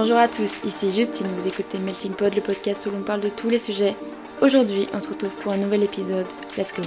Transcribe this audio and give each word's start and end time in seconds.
Bonjour 0.00 0.16
à 0.16 0.28
tous, 0.28 0.60
ici 0.64 0.90
Justine, 0.92 1.26
vous 1.26 1.48
écoutez 1.48 1.76
Melting 1.76 2.12
Pod, 2.12 2.32
le 2.32 2.40
podcast 2.40 2.86
où 2.86 2.92
l'on 2.92 3.02
parle 3.02 3.20
de 3.20 3.30
tous 3.30 3.50
les 3.50 3.58
sujets. 3.58 3.96
Aujourd'hui, 4.40 4.86
on 4.94 5.00
se 5.00 5.08
retrouve 5.08 5.32
pour 5.42 5.50
un 5.50 5.56
nouvel 5.56 5.82
épisode. 5.82 6.24
Let's 6.56 6.72
go 6.72 6.82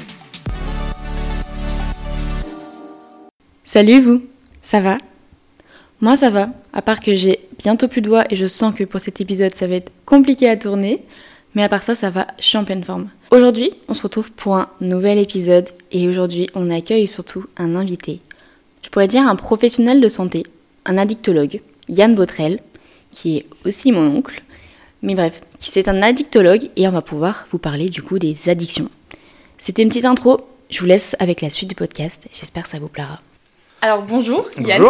Salut 3.66 4.00
vous, 4.00 4.22
ça 4.62 4.80
va? 4.80 4.98
Moi 6.00 6.16
ça 6.16 6.30
va, 6.30 6.52
à 6.72 6.82
part 6.82 7.02
que 7.02 7.14
j'ai 7.14 7.40
bientôt 7.60 7.90
plus 7.90 8.00
de 8.00 8.08
voix 8.08 8.24
et 8.30 8.38
je 8.38 8.46
sens 8.46 8.74
que 8.74 8.86
pour 8.86 9.02
cet 9.02 9.20
épisode 9.20 9.54
ça 9.54 9.68
va 9.68 9.76
être 9.76 9.92
compliqué 10.06 10.48
à 10.48 10.56
tourner, 10.56 11.04
mais 11.54 11.64
à 11.64 11.68
part 11.68 11.84
ça, 11.84 11.96
ça 11.96 12.12
va, 12.12 12.28
je 12.40 12.46
suis 12.46 12.58
en 12.58 12.64
pleine 12.64 12.86
forme. 12.86 13.10
Aujourd'hui, 13.30 13.74
on 13.90 13.94
se 13.94 14.04
retrouve 14.04 14.32
pour 14.32 14.56
un 14.56 14.70
nouvel 14.80 15.18
épisode 15.18 15.68
et 15.92 16.08
aujourd'hui, 16.08 16.50
on 16.56 16.70
accueille 16.70 17.08
surtout 17.08 17.46
un 17.58 17.76
invité. 17.76 18.22
Je 18.84 18.90
pourrais 18.90 19.10
dire 19.10 19.28
un 19.28 19.36
professionnel 19.36 20.00
de 20.00 20.08
santé, 20.08 20.44
un 20.86 20.98
addictologue, 20.98 21.60
Yann 21.90 22.16
Botrel, 22.16 22.62
qui 23.12 23.38
est 23.38 23.46
aussi 23.66 23.92
mon 23.92 24.16
oncle. 24.16 24.42
Mais 25.02 25.16
bref, 25.16 25.42
c'est 25.60 25.88
un 25.88 26.02
addictologue 26.02 26.68
et 26.76 26.88
on 26.88 26.92
va 26.92 27.02
pouvoir 27.02 27.46
vous 27.52 27.58
parler 27.58 27.90
du 27.90 28.02
coup 28.02 28.20
des 28.20 28.50
addictions. 28.50 28.90
C'était 29.58 29.84
une 29.84 29.90
petite 29.90 30.06
intro, 30.06 30.42
je 30.70 30.80
vous 30.80 30.86
laisse 30.86 31.16
avec 31.20 31.42
la 31.42 31.50
suite 31.50 31.70
du 31.70 31.76
podcast, 31.76 32.28
j'espère 32.32 32.64
que 32.64 32.70
ça 32.70 32.80
vous 32.80 32.88
plaira. 32.88 33.20
Alors 33.82 34.02
bonjour, 34.04 34.48
Yann. 34.58 34.84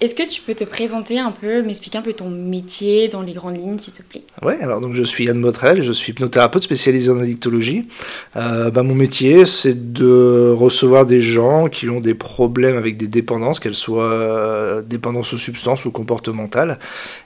Est-ce 0.00 0.14
que 0.14 0.26
tu 0.26 0.40
peux 0.40 0.54
te 0.54 0.64
présenter 0.64 1.18
un 1.18 1.30
peu, 1.30 1.62
m'expliquer 1.62 1.98
un 1.98 2.02
peu 2.02 2.14
ton 2.14 2.30
métier 2.30 3.08
dans 3.08 3.20
les 3.20 3.34
grandes 3.34 3.58
lignes, 3.58 3.78
s'il 3.78 3.92
te 3.92 4.02
plaît? 4.02 4.22
Ouais, 4.40 4.58
alors 4.62 4.80
donc 4.80 4.94
je 4.94 5.02
suis 5.02 5.26
Yann 5.26 5.38
Botrel, 5.38 5.82
je 5.82 5.92
suis 5.92 6.12
hypnothérapeute 6.12 6.62
spécialisé 6.62 7.10
en 7.10 7.20
addictologie. 7.20 7.86
Euh, 8.34 8.70
bah, 8.70 8.82
mon 8.82 8.94
métier, 8.94 9.44
c'est 9.44 9.92
de 9.92 10.54
recevoir 10.56 11.04
des 11.04 11.20
gens 11.20 11.68
qui 11.68 11.90
ont 11.90 12.00
des 12.00 12.14
problèmes 12.14 12.78
avec 12.78 12.96
des 12.96 13.08
dépendances, 13.08 13.60
qu'elles 13.60 13.74
soient 13.74 14.04
euh, 14.04 14.80
dépendances 14.80 15.34
aux 15.34 15.38
substances 15.38 15.84
ou 15.84 15.90
comportementales. 15.90 16.78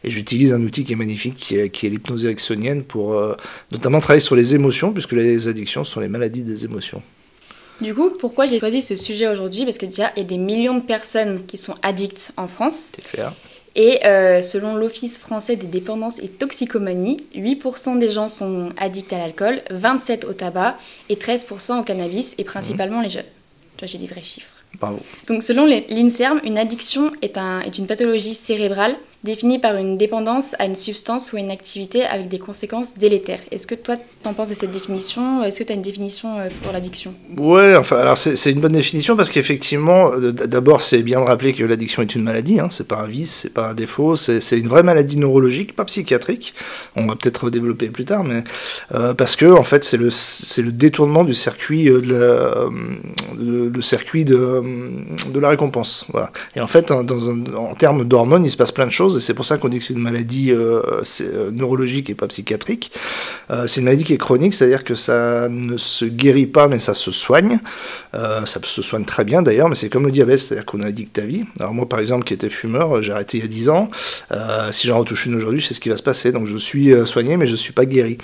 Et 0.03 0.11
j'utilise 0.11 0.53
un 0.53 0.61
outil 0.61 0.83
qui 0.83 0.95
est 0.95 0.97
magnifique, 0.97 1.37
qui 1.37 1.57
est, 1.57 1.71
qui 1.71 1.87
est 1.87 1.91
l'hypnose 1.91 2.25
ericksonienne, 2.25 2.83
pour 2.83 3.15
euh, 3.15 3.37
notamment 3.71 4.01
travailler 4.01 4.21
sur 4.21 4.35
les 4.35 4.57
émotions, 4.57 4.93
puisque 4.93 5.13
les 5.13 5.47
addictions 5.47 5.85
sont 5.85 6.01
les 6.01 6.09
maladies 6.09 6.43
des 6.43 6.65
émotions. 6.65 7.03
Du 7.81 7.95
coup, 7.95 8.11
pourquoi 8.11 8.47
j'ai 8.47 8.59
choisi 8.59 8.81
ce 8.83 8.97
sujet 8.97 9.27
aujourd'hui? 9.29 9.65
Parce 9.65 9.79
que 9.79 9.87
déjà, 9.87 10.13
il 10.17 10.21
y 10.21 10.23
a 10.23 10.29
des 10.29 10.39
millions 10.39 10.77
de 10.77 10.83
personnes 10.83 11.45
qui 11.47 11.57
sont 11.59 11.75
addictes 11.83 12.33
en 12.37 12.47
France. 12.49 12.93
C'est 12.95 13.03
clair. 13.05 13.33
Et 13.77 14.07
euh, 14.07 14.41
selon 14.41 14.77
l'Office 14.77 15.19
français 15.19 15.57
des 15.57 15.67
dépendances 15.67 16.21
et 16.21 16.29
toxicomanie, 16.29 17.17
8% 17.35 17.99
des 17.99 18.09
gens 18.09 18.29
sont 18.29 18.71
addicts 18.77 19.13
à 19.13 19.19
l'alcool, 19.19 19.63
27% 19.73 20.27
au 20.29 20.33
tabac 20.33 20.79
et 21.09 21.17
13% 21.17 21.81
au 21.81 21.83
cannabis, 21.83 22.37
et 22.39 22.45
principalement 22.45 23.01
les 23.01 23.09
jeunes. 23.09 23.25
Toi, 23.77 23.89
j'ai 23.89 23.99
des 23.99 24.07
vrais 24.07 24.23
chiffres. 24.23 24.53
Bravo. 24.79 24.99
Donc, 25.27 25.43
selon 25.43 25.67
l'INSERM, 25.67 26.41
une 26.45 26.57
addiction 26.59 27.11
est, 27.23 27.37
un- 27.37 27.61
est 27.63 27.77
une 27.77 27.89
pathologie 27.89 28.35
cérébrale 28.35 28.95
définie 29.25 29.59
par 29.59 29.77
une 29.77 29.97
dépendance 29.97 30.55
à 30.59 30.67
une 30.67 30.75
substance 30.75 31.33
ou 31.33 31.37
à 31.37 31.41
une 31.41 31.51
activité 31.51 32.05
avec 32.05 32.29
des 32.29 32.39
conséquences 32.39 32.97
délétères. 32.99 33.41
Est-ce 33.51 33.67
que 33.67 33.75
toi, 33.75 33.95
t'en 34.23 34.35
penses 34.35 34.51
de 34.51 34.55
cette 34.55 34.71
définition 34.71 35.43
Est-ce 35.43 35.59
que 35.59 35.65
tu 35.65 35.73
as 35.73 35.75
une 35.75 35.83
définition 35.83 36.39
euh, 36.39 36.49
pour 36.63 36.73
l'addiction? 36.73 37.15
Ouais, 37.39 37.75
enfin, 37.75 37.97
alors 37.97 38.19
c'est 38.19 38.51
une 38.51 38.61
bonne 38.61 38.73
définition 38.73 39.17
parce 39.17 39.31
qu'effectivement, 39.31 40.13
euh, 40.13 40.31
d'abord, 40.33 40.83
c'est 40.83 41.03
bien 41.03 41.21
de 41.21 41.25
rappeler 41.25 41.55
que 41.55 41.65
l'addiction 41.65 42.03
est 42.03 42.15
une 42.15 42.23
maladie, 42.23 42.61
hein, 42.61 42.69
c'est 42.71 42.87
pas 42.87 42.99
un 42.99 43.07
vice, 43.07 43.41
c'est 43.43 43.55
pas 43.55 43.69
un 43.69 43.75
défaut, 43.75 44.15
c'est 44.17 44.59
une 44.59 44.69
vraie 44.69 44.83
maladie 44.83 45.17
neurologique, 45.17 45.75
pas 45.75 45.87
psychiatrique. 45.87 46.53
On 46.95 47.07
va 47.07 47.17
peut-être 47.17 47.49
développer 47.49 47.89
plus 47.89 48.05
tard, 48.05 48.25
mais 48.25 48.45
euh, 48.95 49.15
parce 49.15 49.37
que 49.37 49.47
en 49.47 49.63
fait, 49.63 49.85
c'est 49.85 49.97
le 50.63 50.73
détournement 50.73 51.25
du 51.25 51.35
circuit 51.35 51.85
de 51.85 52.13
la, 52.13 52.69
le 53.39 53.83
circuit 53.83 54.25
de, 54.25 54.63
la 55.41 55.49
récompense. 55.49 56.05
Voilà. 56.13 56.31
Et 56.57 56.61
en 56.61 56.67
fait, 56.67 56.89
dans 56.89 57.25
en 57.57 57.75
termes 57.75 58.05
d'hormones, 58.05 58.45
il 58.45 58.51
se 58.51 58.57
passe 58.57 58.73
plein 58.73 58.87
de 58.87 58.93
choses, 58.93 59.14
et 59.17 59.21
c'est 59.21 59.35
pour 59.35 59.45
ça 59.45 59.59
qu'on 59.59 59.69
dit 59.69 59.79
que 59.79 59.85
c'est 59.85 59.95
une 59.95 60.01
maladie 60.01 60.51
euh, 60.51 60.81
euh, 61.21 61.51
neurologique 61.51 62.11
et 62.11 62.15
pas 62.15 62.27
psychiatrique. 62.29 62.91
Euh, 63.51 63.67
c'est 63.67 63.81
une 63.81 63.87
maladie 63.87 64.05
qui 64.05 64.13
est 64.13 64.19
chronique, 64.19 64.55
c'est-à-dire 64.55 64.85
que 64.85 64.95
ça 64.95 65.49
ne 65.49 65.77
se 65.77 66.05
guérit 66.05 66.47
pas, 66.47 66.69
mais 66.69 66.79
ça 66.79 66.95
se 66.95 67.11
soigne. 67.11 67.59
Ça 68.13 68.61
se 68.63 68.83
soigne 68.83 69.05
très 69.05 69.25
bien 69.25 69.43
d'ailleurs, 69.43 69.69
mais 69.69 69.75
c'est 69.75 69.89
comme 69.89 70.07
le 70.07 70.13
diabète, 70.13 70.39
c'est-à-dire 70.39 70.65
qu'on 70.65 70.83
addict 70.83 71.19
à 71.19 71.23
vie. 71.23 71.45
Alors 71.59 71.75
moi, 71.75 71.89
par 71.89 71.99
exemple, 71.99 72.25
qui 72.25 72.33
étais 72.33 72.49
fumeur, 72.49 73.03
j'ai 73.03 73.13
arrêté 73.13 73.39
il 73.39 73.41
y 73.43 73.45
a 73.45 73.49
10 73.49 73.69
ans. 73.71 73.91
Si 74.71 74.87
j'en 74.87 74.99
retouche 74.99 75.27
une 75.27 75.35
aujourd'hui, 75.35 75.61
c'est 75.67 75.75
ce 75.75 75.81
qui 75.81 75.89
va 75.89 75.97
se 75.97 76.03
passer. 76.03 76.31
Donc 76.31 76.47
je 76.47 76.57
suis 76.57 76.93
soigné, 77.07 77.37
mais 77.37 77.49
je 77.49 77.57
suis 77.57 77.73
pas 77.73 77.87
guéri. 77.87 78.19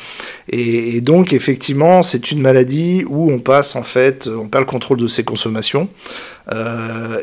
Et, 0.49 1.01
donc 1.01 1.33
effectivement, 1.33 2.03
c'est 2.05 2.31
une 2.31 2.41
maladie 2.41 3.05
où 3.09 3.33
on 3.33 3.41
passe 3.41 3.75
en 3.75 3.83
fait, 3.83 4.29
on 4.29 4.49
perd 4.49 4.63
le 4.63 4.71
contrôle 4.71 4.99
de 4.99 5.09
ses 5.09 5.25
consommations. 5.25 5.89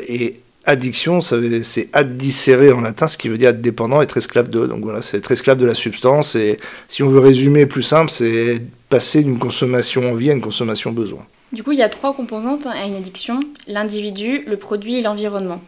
Et 0.06 0.34
addiction, 0.68 1.20
c'est 1.20 1.88
addicere 1.94 2.76
en 2.76 2.82
latin, 2.82 3.08
ce 3.08 3.16
qui 3.16 3.28
veut 3.28 3.38
dire 3.38 3.48
être 3.48 3.62
dépendant, 3.62 4.02
être 4.02 4.18
esclave 4.18 4.50
de. 4.50 4.66
Donc 4.66 4.82
voilà, 4.82 5.02
c'est 5.02 5.16
être 5.16 5.32
esclave 5.32 5.56
de 5.56 5.64
la 5.64 5.74
substance. 5.74 6.36
Et 6.36 6.60
si 6.88 7.02
on 7.02 7.08
veut 7.08 7.20
résumer 7.20 7.66
plus 7.66 7.82
simple, 7.82 8.10
c'est 8.10 8.60
passer 8.88 9.22
d'une 9.22 9.38
consommation 9.38 10.10
envie 10.10 10.30
à 10.30 10.34
une 10.34 10.42
consommation 10.42 10.92
besoin. 10.92 11.24
Du 11.52 11.62
coup, 11.62 11.72
il 11.72 11.78
y 11.78 11.82
a 11.82 11.88
trois 11.88 12.14
composantes 12.14 12.66
à 12.66 12.84
une 12.84 12.96
addiction 12.96 13.40
l'individu, 13.66 14.44
le 14.46 14.58
produit 14.58 14.96
et 14.96 15.02
l'environnement. 15.02 15.60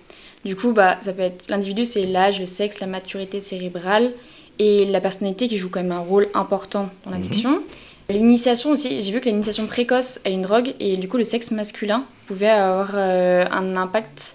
Du 0.45 0.55
coup, 0.55 0.73
bah, 0.73 0.99
ça 1.03 1.13
peut 1.13 1.23
être 1.23 1.49
l'individu, 1.49 1.85
c'est 1.85 2.07
l'âge, 2.07 2.39
le 2.39 2.47
sexe, 2.47 2.81
la 2.81 2.87
maturité 2.87 3.41
cérébrale 3.41 4.13
et 4.59 4.85
la 4.85 5.01
personnalité 5.01 5.49
qui 5.49 5.57
joue 5.57 5.71
quand 5.71 5.83
même 5.83 5.93
un 5.93 5.99
rôle 5.99 6.29
important 6.35 6.91
dans 7.05 7.11
l'addiction. 7.11 7.63
L'initiation 8.11 8.73
aussi, 8.73 9.03
j'ai 9.03 9.13
vu 9.13 9.21
que 9.21 9.27
l'initiation 9.27 9.67
précoce 9.67 10.21
à 10.27 10.31
une 10.31 10.43
drogue 10.43 10.75
et 10.81 10.97
du 10.97 11.09
coup 11.09 11.17
le 11.17 11.25
sexe 11.25 11.53
masculin 11.53 12.05
pouvait 12.27 12.49
avoir 12.49 12.91
euh, 12.95 13.45
un 13.51 13.77
impact 13.77 14.35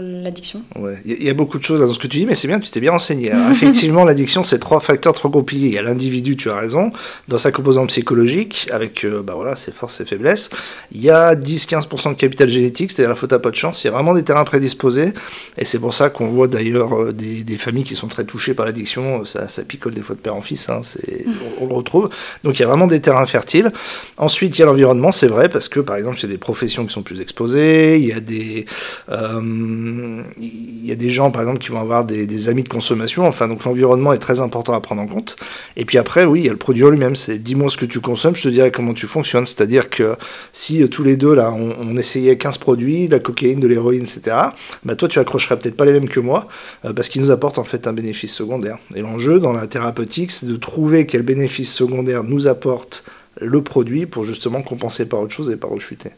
l'addiction. 0.00 0.62
Ouais, 0.76 0.98
il 1.04 1.10
y, 1.12 1.14
a- 1.14 1.16
il 1.20 1.24
y 1.26 1.30
a 1.30 1.34
beaucoup 1.34 1.58
de 1.58 1.64
choses 1.64 1.80
dans 1.80 1.92
ce 1.92 1.98
que 1.98 2.06
tu 2.06 2.18
dis, 2.18 2.26
mais 2.26 2.34
c'est 2.34 2.48
bien, 2.48 2.60
tu 2.60 2.70
t'es 2.70 2.80
bien 2.80 2.92
renseigné. 2.92 3.30
Alors, 3.30 3.50
effectivement, 3.52 4.04
l'addiction, 4.04 4.42
c'est 4.44 4.58
trois 4.58 4.80
facteurs 4.80 5.12
trop 5.14 5.30
compliqués. 5.30 5.66
Il 5.66 5.72
y 5.72 5.78
a 5.78 5.82
l'individu, 5.82 6.36
tu 6.36 6.50
as 6.50 6.56
raison, 6.56 6.92
dans 7.28 7.38
sa 7.38 7.52
composante 7.52 7.88
psychologique, 7.88 8.68
avec 8.72 9.04
euh, 9.04 9.22
bah 9.22 9.34
voilà, 9.36 9.56
ses 9.56 9.72
forces 9.72 10.00
et 10.00 10.04
faiblesses. 10.04 10.50
Il 10.92 11.02
y 11.02 11.10
a 11.10 11.34
10-15% 11.34 12.10
de 12.10 12.14
capital 12.14 12.48
génétique, 12.48 12.90
c'est-à-dire 12.90 13.10
la 13.10 13.14
faute 13.14 13.32
à 13.32 13.38
pas 13.38 13.50
de 13.50 13.56
chance. 13.56 13.84
Il 13.84 13.86
y 13.86 13.90
a 13.90 13.92
vraiment 13.92 14.14
des 14.14 14.22
terrains 14.24 14.44
prédisposés, 14.44 15.12
et 15.58 15.64
c'est 15.64 15.78
pour 15.78 15.94
ça 15.94 16.10
qu'on 16.10 16.26
voit 16.28 16.48
d'ailleurs 16.48 17.00
euh, 17.00 17.12
des, 17.12 17.42
des 17.44 17.56
familles 17.56 17.84
qui 17.84 17.96
sont 17.96 18.08
très 18.08 18.24
touchées 18.24 18.54
par 18.54 18.66
l'addiction. 18.66 19.24
Ça, 19.24 19.48
ça 19.48 19.62
picole 19.62 19.94
des 19.94 20.02
fois 20.02 20.14
de 20.14 20.20
père 20.20 20.34
en 20.34 20.42
fils, 20.42 20.68
hein, 20.68 20.80
on, 21.60 21.64
on 21.64 21.68
le 21.68 21.74
retrouve. 21.74 22.10
Donc 22.42 22.58
il 22.58 22.62
y 22.62 22.64
a 22.64 22.68
vraiment 22.68 22.86
des 22.86 23.00
terrains 23.00 23.26
fertiles. 23.26 23.72
Ensuite, 24.16 24.56
il 24.56 24.60
y 24.60 24.62
a 24.62 24.66
l'environnement, 24.66 25.12
c'est 25.12 25.26
vrai, 25.26 25.48
parce 25.48 25.68
que 25.68 25.80
par 25.80 25.96
exemple, 25.96 26.16
il 26.18 26.22
y 26.22 26.26
a 26.26 26.28
des 26.28 26.38
professions 26.38 26.84
qui 26.86 26.92
sont 26.92 27.02
plus 27.02 27.20
exposées, 27.20 27.98
il 27.98 28.06
y 28.06 28.12
a 28.12 28.20
des, 28.20 28.64
euh, 29.10 29.40
il 30.40 30.86
y 30.86 30.92
a 30.92 30.94
des 30.94 31.10
gens, 31.10 31.30
par 31.30 31.42
exemple, 31.42 31.58
qui 31.58 31.70
vont 31.70 31.80
avoir 31.80 32.04
des, 32.04 32.48
amis 32.48 32.62
de 32.62 32.68
consommation. 32.68 33.26
Enfin, 33.26 33.48
donc 33.48 33.64
l'environnement 33.64 34.12
est 34.12 34.18
très 34.18 34.40
important 34.40 34.74
à 34.74 34.80
prendre 34.80 35.02
en 35.02 35.06
compte. 35.06 35.36
Et 35.76 35.84
puis 35.84 35.98
après, 35.98 36.24
oui, 36.24 36.40
il 36.40 36.46
y 36.46 36.48
a 36.48 36.52
le 36.52 36.58
produit 36.58 36.84
lui-même. 36.84 37.16
C'est 37.16 37.38
dis-moi 37.38 37.70
ce 37.70 37.76
que 37.76 37.86
tu 37.86 38.00
consommes, 38.00 38.36
je 38.36 38.42
te 38.42 38.48
dirai 38.48 38.70
comment 38.70 38.94
tu 38.94 39.06
fonctionnes. 39.06 39.46
C'est-à-dire 39.46 39.88
que 39.90 40.16
si 40.52 40.82
euh, 40.82 40.88
tous 40.88 41.02
les 41.02 41.16
deux, 41.16 41.34
là, 41.34 41.52
on, 41.52 41.74
on 41.80 41.94
essayait 41.96 42.36
15 42.36 42.58
produits, 42.58 43.08
de 43.08 43.12
la 43.12 43.20
cocaïne, 43.20 43.60
de 43.60 43.68
l'héroïne, 43.68 44.02
etc., 44.02 44.36
bah, 44.84 44.96
toi, 44.96 45.08
tu 45.08 45.18
accrocherais 45.18 45.58
peut-être 45.58 45.76
pas 45.76 45.84
les 45.84 45.92
mêmes 45.92 46.08
que 46.08 46.20
moi, 46.20 46.48
euh, 46.84 46.92
parce 46.92 47.08
qu'ils 47.08 47.22
nous 47.22 47.30
apportent 47.30 47.58
en 47.58 47.64
fait 47.64 47.86
un 47.86 47.92
bénéfice 47.92 48.34
secondaire. 48.34 48.78
Et 48.94 49.00
l'enjeu 49.00 49.40
dans 49.40 49.52
la 49.52 49.66
thérapeutique, 49.66 50.30
c'est 50.30 50.46
de 50.46 50.56
trouver 50.56 51.06
quel 51.06 51.22
bénéfice 51.22 51.72
secondaire 51.72 52.24
nous 52.24 52.46
apporte 52.46 53.04
le 53.40 53.62
produit 53.62 54.06
pour 54.06 54.24
justement 54.24 54.62
compenser 54.62 55.06
par 55.06 55.20
autre 55.20 55.32
chose 55.32 55.50
et 55.50 55.56
pas 55.56 55.66
rechuter. 55.66 56.10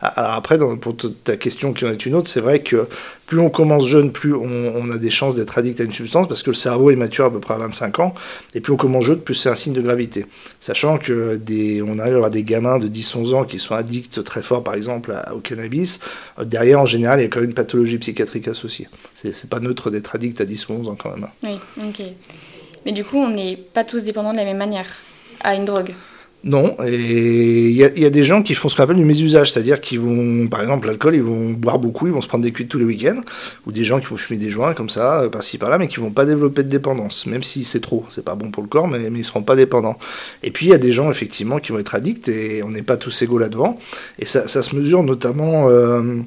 Alors 0.00 0.32
après, 0.32 0.58
pour 0.58 0.96
ta 1.24 1.36
question 1.36 1.72
qui 1.72 1.84
en 1.84 1.90
est 1.90 2.06
une 2.06 2.14
autre, 2.14 2.28
c'est 2.28 2.40
vrai 2.40 2.60
que 2.60 2.88
plus 3.26 3.38
on 3.38 3.48
commence 3.48 3.86
jeune, 3.86 4.12
plus 4.12 4.34
on, 4.34 4.90
a 4.90 4.98
des 4.98 5.10
chances 5.10 5.34
d'être 5.34 5.56
addict 5.56 5.80
à 5.80 5.84
une 5.84 5.92
substance, 5.92 6.28
parce 6.28 6.42
que 6.42 6.50
le 6.50 6.56
cerveau 6.56 6.90
est 6.90 6.96
mature 6.96 7.26
à 7.26 7.30
peu 7.30 7.40
près 7.40 7.54
à 7.54 7.58
25 7.58 8.00
ans, 8.00 8.14
et 8.54 8.60
plus 8.60 8.72
on 8.72 8.76
commence 8.76 9.04
jeune, 9.04 9.20
plus 9.20 9.34
c'est 9.34 9.48
un 9.48 9.54
signe 9.54 9.72
de 9.72 9.80
gravité. 9.80 10.26
Sachant 10.60 10.98
que 10.98 11.36
des, 11.36 11.80
on 11.80 11.98
arrive 11.98 12.14
à 12.14 12.16
avoir 12.16 12.30
des 12.30 12.42
gamins 12.42 12.78
de 12.78 12.88
10-11 12.88 13.34
ans 13.34 13.44
qui 13.44 13.58
sont 13.58 13.74
addicts 13.74 14.22
très 14.24 14.42
fort, 14.42 14.62
par 14.62 14.74
exemple, 14.74 15.14
au 15.34 15.38
cannabis, 15.38 16.00
euh, 16.38 16.44
derrière, 16.44 16.80
en 16.80 16.86
général, 16.86 17.20
il 17.20 17.22
y 17.22 17.26
a 17.26 17.28
quand 17.28 17.40
même 17.40 17.50
une 17.50 17.54
pathologie 17.54 17.98
psychiatrique 17.98 18.48
associée. 18.48 18.88
C'est 19.14 19.48
pas 19.48 19.60
neutre 19.60 19.90
d'être 19.90 20.14
addict 20.14 20.40
à 20.40 20.44
10 20.44 20.68
ou 20.68 20.72
11 20.74 20.88
ans 20.88 20.96
quand 20.96 21.16
même. 21.16 21.28
Oui, 21.42 21.58
ok. 21.78 22.02
Mais 22.84 22.92
du 22.92 23.04
coup, 23.04 23.16
on 23.16 23.30
n'est 23.30 23.56
pas 23.56 23.84
tous 23.84 24.04
dépendants 24.04 24.32
de 24.32 24.38
la 24.38 24.44
même 24.44 24.58
manière 24.58 24.88
à 25.40 25.54
une 25.54 25.64
drogue. 25.64 25.94
Non, 26.46 26.76
et 26.86 27.70
il 27.70 27.70
y, 27.70 28.00
y 28.00 28.04
a 28.04 28.10
des 28.10 28.22
gens 28.22 28.42
qui 28.42 28.52
font 28.54 28.68
ce 28.68 28.76
qu'on 28.76 28.82
appelle 28.82 28.96
du 28.96 29.04
mésusage, 29.06 29.50
c'est-à-dire 29.50 29.80
qu'ils 29.80 29.98
vont, 29.98 30.46
par 30.46 30.60
exemple, 30.60 30.86
l'alcool, 30.88 31.14
ils 31.14 31.22
vont 31.22 31.52
boire 31.52 31.78
beaucoup, 31.78 32.06
ils 32.06 32.12
vont 32.12 32.20
se 32.20 32.28
prendre 32.28 32.44
des 32.44 32.52
cuites 32.52 32.68
tous 32.68 32.78
les 32.78 32.84
week-ends, 32.84 33.22
ou 33.66 33.72
des 33.72 33.82
gens 33.82 33.98
qui 33.98 34.08
vont 34.08 34.18
fumer 34.18 34.38
des 34.38 34.50
joints 34.50 34.74
comme 34.74 34.90
ça, 34.90 35.22
euh, 35.22 35.30
par-ci 35.30 35.56
par-là, 35.56 35.78
mais 35.78 35.88
qui 35.88 36.00
vont 36.00 36.10
pas 36.10 36.26
développer 36.26 36.62
de 36.62 36.68
dépendance, 36.68 37.24
même 37.24 37.42
si 37.42 37.64
c'est 37.64 37.80
trop, 37.80 38.04
c'est 38.10 38.24
pas 38.26 38.34
bon 38.34 38.50
pour 38.50 38.62
le 38.62 38.68
corps, 38.68 38.88
mais, 38.88 39.08
mais 39.08 39.20
ils 39.20 39.24
seront 39.24 39.42
pas 39.42 39.56
dépendants. 39.56 39.98
Et 40.42 40.50
puis 40.50 40.66
il 40.66 40.68
y 40.68 40.74
a 40.74 40.78
des 40.78 40.92
gens 40.92 41.10
effectivement 41.10 41.60
qui 41.60 41.72
vont 41.72 41.78
être 41.78 41.94
addicts, 41.94 42.28
et 42.28 42.62
on 42.62 42.68
n'est 42.68 42.82
pas 42.82 42.98
tous 42.98 43.22
égaux 43.22 43.38
là-devant, 43.38 43.78
et 44.18 44.26
ça, 44.26 44.46
ça 44.46 44.62
se 44.62 44.76
mesure 44.76 45.02
notamment. 45.02 45.70
euh, 45.70 46.20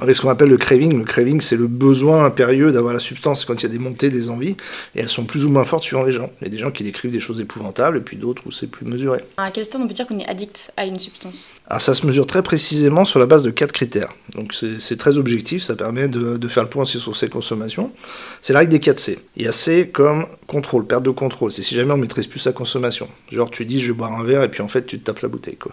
avec 0.00 0.14
ce 0.16 0.20
qu'on 0.20 0.28
appelle 0.28 0.48
le 0.48 0.56
craving. 0.56 0.98
Le 0.98 1.04
craving, 1.04 1.40
c'est 1.40 1.56
le 1.56 1.66
besoin 1.66 2.24
impérieux 2.24 2.72
d'avoir 2.72 2.92
la 2.92 3.00
substance 3.00 3.44
quand 3.44 3.54
il 3.54 3.62
y 3.62 3.66
a 3.66 3.68
des 3.68 3.78
montées, 3.78 4.10
des 4.10 4.28
envies, 4.28 4.56
et 4.94 5.00
elles 5.00 5.08
sont 5.08 5.24
plus 5.24 5.44
ou 5.44 5.50
moins 5.50 5.64
fortes 5.64 5.84
suivant 5.84 6.04
les 6.04 6.12
gens. 6.12 6.30
Il 6.40 6.44
y 6.44 6.48
a 6.48 6.50
des 6.50 6.58
gens 6.58 6.70
qui 6.70 6.82
décrivent 6.82 7.12
des 7.12 7.20
choses 7.20 7.40
épouvantables, 7.40 7.98
et 7.98 8.00
puis 8.00 8.16
d'autres 8.16 8.42
où 8.46 8.52
c'est 8.52 8.70
plus 8.70 8.86
mesuré. 8.86 9.20
À 9.36 9.50
quel 9.50 9.64
stade 9.64 9.80
on 9.82 9.88
peut 9.88 9.94
dire 9.94 10.06
qu'on 10.06 10.18
est 10.18 10.28
addict 10.28 10.72
à 10.76 10.84
une 10.84 10.98
substance? 10.98 11.48
Alors 11.68 11.80
ça 11.80 11.94
se 11.94 12.06
mesure 12.06 12.26
très 12.26 12.42
précisément 12.42 13.04
sur 13.04 13.18
la 13.18 13.26
base 13.26 13.42
de 13.42 13.50
quatre 13.50 13.72
critères. 13.72 14.12
Donc 14.34 14.54
c'est 14.54 14.96
très 14.96 15.18
objectif, 15.18 15.62
ça 15.62 15.74
permet 15.74 16.08
de, 16.08 16.48
faire 16.48 16.62
le 16.62 16.68
point 16.68 16.84
sur 16.84 17.16
ses 17.16 17.28
consommations. 17.28 17.92
C'est 18.40 18.52
la 18.52 18.60
règle 18.60 18.72
des 18.72 18.80
4 18.80 19.00
C. 19.00 19.18
Il 19.36 19.44
y 19.44 19.48
a 19.48 19.52
C 19.52 19.90
comme 19.92 20.26
contrôle, 20.46 20.86
perte 20.86 21.02
de 21.02 21.10
contrôle. 21.10 21.50
C'est 21.50 21.62
si 21.62 21.74
jamais 21.74 21.92
on 21.92 21.96
maîtrise 21.96 22.28
plus 22.28 22.38
sa 22.38 22.52
consommation. 22.52 23.08
Genre 23.32 23.50
tu 23.50 23.64
dis 23.64 23.82
je 23.82 23.88
vais 23.88 23.98
boire 23.98 24.12
un 24.12 24.22
verre 24.22 24.44
et 24.44 24.48
puis 24.48 24.62
en 24.62 24.68
fait 24.68 24.86
tu 24.86 25.00
te 25.00 25.04
tapes 25.04 25.20
la 25.20 25.28
bouteille. 25.28 25.56
Quoi. 25.56 25.72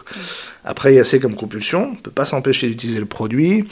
Après 0.65 0.93
il 0.93 0.95
y 0.95 0.99
a 0.99 1.03
C 1.03 1.19
comme 1.19 1.35
compulsion, 1.35 1.89
on 1.89 1.91
ne 1.91 1.97
peut 1.97 2.11
pas 2.11 2.25
s'empêcher 2.25 2.67
d'utiliser 2.67 2.99
le 2.99 3.05
produit. 3.05 3.65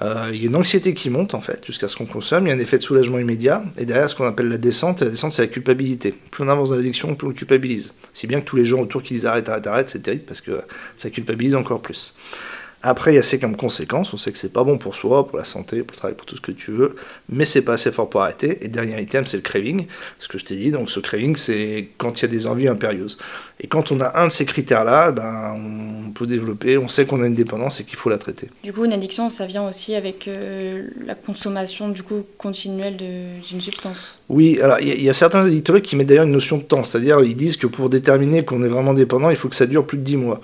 Euh, 0.00 0.30
il 0.32 0.40
y 0.40 0.44
a 0.44 0.46
une 0.48 0.56
anxiété 0.56 0.94
qui 0.94 1.10
monte 1.10 1.34
en 1.34 1.40
fait 1.40 1.64
jusqu'à 1.66 1.88
ce 1.88 1.96
qu'on 1.96 2.06
consomme. 2.06 2.46
Il 2.46 2.50
y 2.50 2.52
a 2.52 2.54
un 2.54 2.58
effet 2.58 2.78
de 2.78 2.82
soulagement 2.82 3.18
immédiat. 3.18 3.62
Et 3.76 3.84
derrière 3.84 4.08
ce 4.08 4.14
qu'on 4.14 4.26
appelle 4.26 4.48
la 4.48 4.58
descente, 4.58 5.02
et 5.02 5.04
la 5.04 5.10
descente 5.10 5.32
c'est 5.32 5.42
la 5.42 5.48
culpabilité. 5.48 6.14
Plus 6.30 6.44
on 6.44 6.48
avance 6.48 6.70
dans 6.70 6.76
l'addiction, 6.76 7.14
plus 7.14 7.28
on 7.28 7.32
culpabilise. 7.32 7.94
Si 8.12 8.26
bien 8.26 8.40
que 8.40 8.46
tous 8.46 8.56
les 8.56 8.64
gens 8.64 8.80
autour 8.80 9.02
qui 9.02 9.14
disent 9.14 9.26
arrête, 9.26 9.48
arrête, 9.48 9.66
arrête, 9.66 9.88
c'est 9.88 10.02
terrible 10.02 10.24
parce 10.24 10.40
que 10.40 10.62
ça 10.96 11.10
culpabilise 11.10 11.54
encore 11.54 11.82
plus. 11.82 12.14
Après, 12.82 13.12
il 13.12 13.16
y 13.16 13.18
a 13.18 13.22
C 13.22 13.38
comme 13.38 13.56
conséquence, 13.56 14.12
on 14.12 14.16
sait 14.16 14.32
que 14.32 14.38
c'est 14.38 14.52
pas 14.52 14.64
bon 14.64 14.76
pour 14.76 14.94
soi, 14.94 15.26
pour 15.26 15.38
la 15.38 15.44
santé, 15.44 15.82
pour 15.82 15.92
le 15.92 15.96
travail, 15.96 16.16
pour 16.16 16.26
tout 16.26 16.36
ce 16.36 16.40
que 16.40 16.52
tu 16.52 16.72
veux, 16.72 16.96
mais 17.28 17.44
c'est 17.44 17.62
pas 17.62 17.74
assez 17.74 17.92
fort 17.92 18.10
pour 18.10 18.22
arrêter. 18.22 18.64
Et 18.64 18.68
dernier 18.68 19.00
item, 19.00 19.26
c'est 19.26 19.36
le 19.36 19.42
craving, 19.42 19.86
ce 20.18 20.28
que 20.28 20.38
je 20.38 20.44
t'ai 20.44 20.56
dit. 20.56 20.72
Donc 20.72 20.90
ce 20.90 20.98
craving, 20.98 21.36
c'est 21.36 21.88
quand 21.98 22.20
il 22.20 22.22
y 22.22 22.24
a 22.24 22.28
des 22.28 22.46
envies 22.46 22.68
impérieuses. 22.68 23.18
Et 23.60 23.68
quand 23.68 23.92
on 23.92 24.00
a 24.00 24.18
un 24.20 24.26
de 24.26 24.32
ces 24.32 24.44
critères-là, 24.44 25.12
ben, 25.12 25.54
on 25.56 26.10
peut 26.10 26.26
développer, 26.26 26.76
on 26.76 26.88
sait 26.88 27.06
qu'on 27.06 27.22
a 27.22 27.26
une 27.26 27.34
dépendance 27.34 27.78
et 27.78 27.84
qu'il 27.84 27.96
faut 27.96 28.10
la 28.10 28.18
traiter. 28.18 28.48
Du 28.64 28.72
coup, 28.72 28.84
une 28.84 28.92
addiction, 28.92 29.30
ça 29.30 29.46
vient 29.46 29.66
aussi 29.66 29.94
avec 29.94 30.26
euh, 30.26 30.88
la 31.06 31.14
consommation 31.14 31.88
du 31.88 32.02
coup 32.02 32.24
continuelle 32.38 32.96
d'une 32.96 33.60
substance. 33.60 34.18
Oui, 34.28 34.58
alors 34.60 34.80
il 34.80 35.00
y, 35.00 35.08
a 35.08 35.12
certains 35.12 35.46
addictologues 35.46 35.82
qui 35.82 35.94
mettent 35.94 36.08
d'ailleurs 36.08 36.24
une 36.24 36.32
notion 36.32 36.58
de 36.58 36.62
temps, 36.62 36.82
c'est-à-dire 36.82 37.20
ils 37.20 37.36
disent 37.36 37.56
que 37.56 37.68
pour 37.68 37.88
déterminer 37.88 38.44
qu'on 38.44 38.62
est 38.64 38.68
vraiment 38.68 38.94
dépendant, 38.94 39.30
il 39.30 39.36
faut 39.36 39.48
que 39.48 39.54
ça 39.54 39.66
dure 39.66 39.86
plus 39.86 39.98
de 39.98 40.02
10 40.02 40.16
mois. 40.16 40.40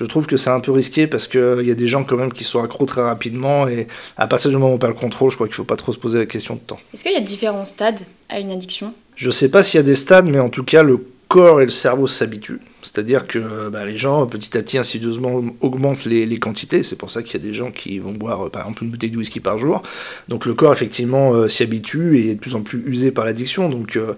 Je 0.00 0.06
trouve 0.06 0.26
que 0.26 0.38
c'est 0.38 0.48
un 0.48 0.60
peu 0.60 0.72
risqué 0.72 1.06
parce 1.06 1.28
qu'il 1.28 1.62
y 1.62 1.70
a 1.70 1.74
des 1.74 1.86
gens 1.86 2.04
quand 2.04 2.16
même 2.16 2.32
qui 2.32 2.42
sont 2.42 2.62
accros 2.62 2.86
très 2.86 3.02
rapidement 3.02 3.68
et 3.68 3.86
à 4.16 4.26
partir 4.26 4.50
du 4.50 4.56
moment 4.56 4.72
où 4.72 4.76
on 4.76 4.78
perd 4.78 4.94
le 4.94 4.98
contrôle, 4.98 5.30
je 5.30 5.36
crois 5.36 5.46
qu'il 5.46 5.52
ne 5.52 5.56
faut 5.56 5.64
pas 5.64 5.76
trop 5.76 5.92
se 5.92 5.98
poser 5.98 6.18
la 6.18 6.26
question 6.26 6.54
de 6.54 6.60
temps. 6.60 6.80
Est-ce 6.94 7.04
qu'il 7.04 7.12
y 7.12 7.16
a 7.16 7.20
différents 7.20 7.66
stades 7.66 8.00
à 8.30 8.40
une 8.40 8.50
addiction? 8.50 8.94
Je 9.14 9.26
ne 9.26 9.32
sais 9.32 9.50
pas 9.50 9.62
s'il 9.62 9.76
y 9.76 9.82
a 9.82 9.84
des 9.84 9.94
stades, 9.94 10.26
mais 10.26 10.38
en 10.38 10.48
tout 10.48 10.64
cas, 10.64 10.82
le 10.82 11.04
corps 11.28 11.60
et 11.60 11.64
le 11.64 11.70
cerveau 11.70 12.06
s'habituent. 12.06 12.60
C'est-à-dire 12.82 13.26
que 13.26 13.68
bah, 13.68 13.84
les 13.84 13.98
gens, 13.98 14.26
petit 14.26 14.56
à 14.56 14.62
petit, 14.62 14.78
insidieusement, 14.78 15.42
augmentent 15.60 16.04
les, 16.04 16.38
quantités. 16.38 16.82
C'est 16.82 16.96
pour 16.96 17.10
ça 17.10 17.22
qu'il 17.22 17.34
y 17.34 17.44
a 17.44 17.46
des 17.46 17.52
gens 17.52 17.70
qui 17.70 17.98
vont 17.98 18.12
boire, 18.12 18.50
par 18.50 18.62
exemple, 18.62 18.84
une 18.84 18.90
bouteille 18.90 19.10
de 19.10 19.18
whisky 19.18 19.40
par 19.40 19.58
jour. 19.58 19.82
Donc 20.28 20.46
le 20.46 20.54
corps, 20.54 20.72
effectivement, 20.72 21.34
euh, 21.34 21.48
s'y 21.48 21.62
habitue 21.62 22.18
et 22.18 22.30
est 22.30 22.34
de 22.36 22.40
plus 22.40 22.54
en 22.54 22.62
plus 22.62 22.82
usé 22.86 23.10
par 23.10 23.24
l'addiction. 23.24 23.68
Donc, 23.68 23.96
euh, 23.96 24.14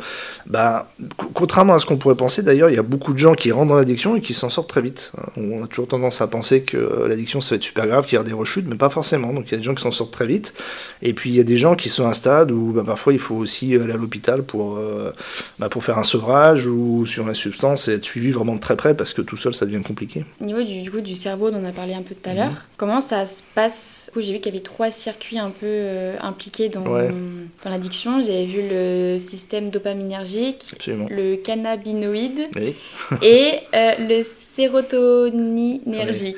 bah, 0.47 0.91
contrairement 1.35 1.75
à 1.75 1.79
ce 1.79 1.87
qu'on 1.87 1.97
pourrait 1.97 2.15
penser, 2.15 2.43
d'ailleurs, 2.43 2.71
il 2.71 2.77
y 2.77 2.79
a 2.79 2.83
beaucoup 2.83 3.13
de 3.13 3.19
gens 3.19 3.35
qui 3.35 3.51
rentrent 3.51 3.71
dans 3.71 3.77
l'addiction 3.77 4.17
et 4.17 4.21
qui 4.21 4.35
s'en 4.35 4.51
sortent 4.51 4.69
très 4.69 4.83
vite. 4.83 5.13
On 5.37 5.65
a 5.65 5.67
toujours 5.67 5.89
tendance 5.89 6.21
à 6.21 6.27
penser 6.27 6.63
que 6.63 7.07
l'addiction, 7.09 7.41
ça 7.41 7.51
va 7.51 7.57
être 7.57 7.63
super 7.63 7.87
grave, 7.87 8.07
qu'il 8.07 8.17
y 8.17 8.21
a 8.21 8.25
des 8.25 8.33
rechutes, 8.33 8.67
mais 8.69 8.77
pas 8.77 8.91
forcément. 8.91 9.33
Donc 9.33 9.47
il 9.49 9.53
y 9.53 9.55
a 9.55 9.59
des 9.59 9.65
gens 9.65 9.75
qui 9.75 9.83
s'en 9.83 9.93
sortent 9.93 10.13
très 10.13 10.27
vite. 10.27 10.55
Et 11.03 11.13
puis 11.15 11.31
il 11.31 11.37
y 11.37 11.41
a 11.41 11.45
des 11.45 11.59
gens 11.59 11.75
qui 11.75 11.89
sont 11.89 12.07
à 12.07 12.11
un 12.11 12.15
stade 12.15 12.51
où 12.51 12.73
bah, 12.73 12.85
parfois 12.87 13.13
il 13.13 13.19
faut 13.19 13.37
aussi 13.37 13.75
aller 13.75 13.93
à 13.93 13.97
l'hôpital 13.97 14.43
pour, 14.43 14.77
euh, 14.77 15.13
pour 15.71 15.83
faire 15.83 15.99
un 15.99 16.05
sevrage 16.05 16.67
ou 16.67 17.07
sur 17.07 17.27
la 17.27 17.35
substance 17.35 17.89
et 17.89 17.95
être 17.95 18.05
suivi 18.05 18.31
vraiment 18.31 18.52
de 18.55 18.61
très 18.61 18.77
près 18.77 18.95
parce 18.95 19.13
que 19.13 19.23
tout 19.23 19.37
seul, 19.37 19.55
ça 19.55 19.67
devient 19.67 19.83
compliqué. 19.83 20.25
Au 20.41 20.45
niveau 20.45 20.63
du, 20.63 20.89
coup, 20.91 21.01
du 21.01 21.17
cerveau, 21.17 21.51
dont 21.51 21.61
on 21.63 21.65
a 21.65 21.73
parlé 21.73 21.95
un 21.95 22.03
peu 22.03 22.15
tout 22.15 22.29
à 22.29 22.35
l'heure, 22.35 22.51
mhm. 22.51 22.57
comment 22.77 23.01
ça 23.01 23.25
se 23.25 23.43
passe? 23.55 24.11
J'ai 24.17 24.35
vu 24.35 24.39
qu'il 24.39 24.53
y 24.53 24.57
avait 24.57 24.63
trois 24.63 24.91
circuits 24.91 25.39
un 25.39 25.51
peu 25.51 25.67
euh, 25.67 26.17
impliqués 26.21 26.69
dans, 26.69 26.85
dans 26.85 27.71
l'addiction. 27.71 28.21
J'avais 28.21 28.45
vu 28.45 28.63
le 28.69 29.19
système 29.19 29.71
dopaminergique, 29.71 30.75
le 30.87 31.37
cannabinoïde 31.37 32.49
et 33.23 33.61
euh, 33.75 33.93
le 33.99 34.23
sérotoninergique. 34.23 36.37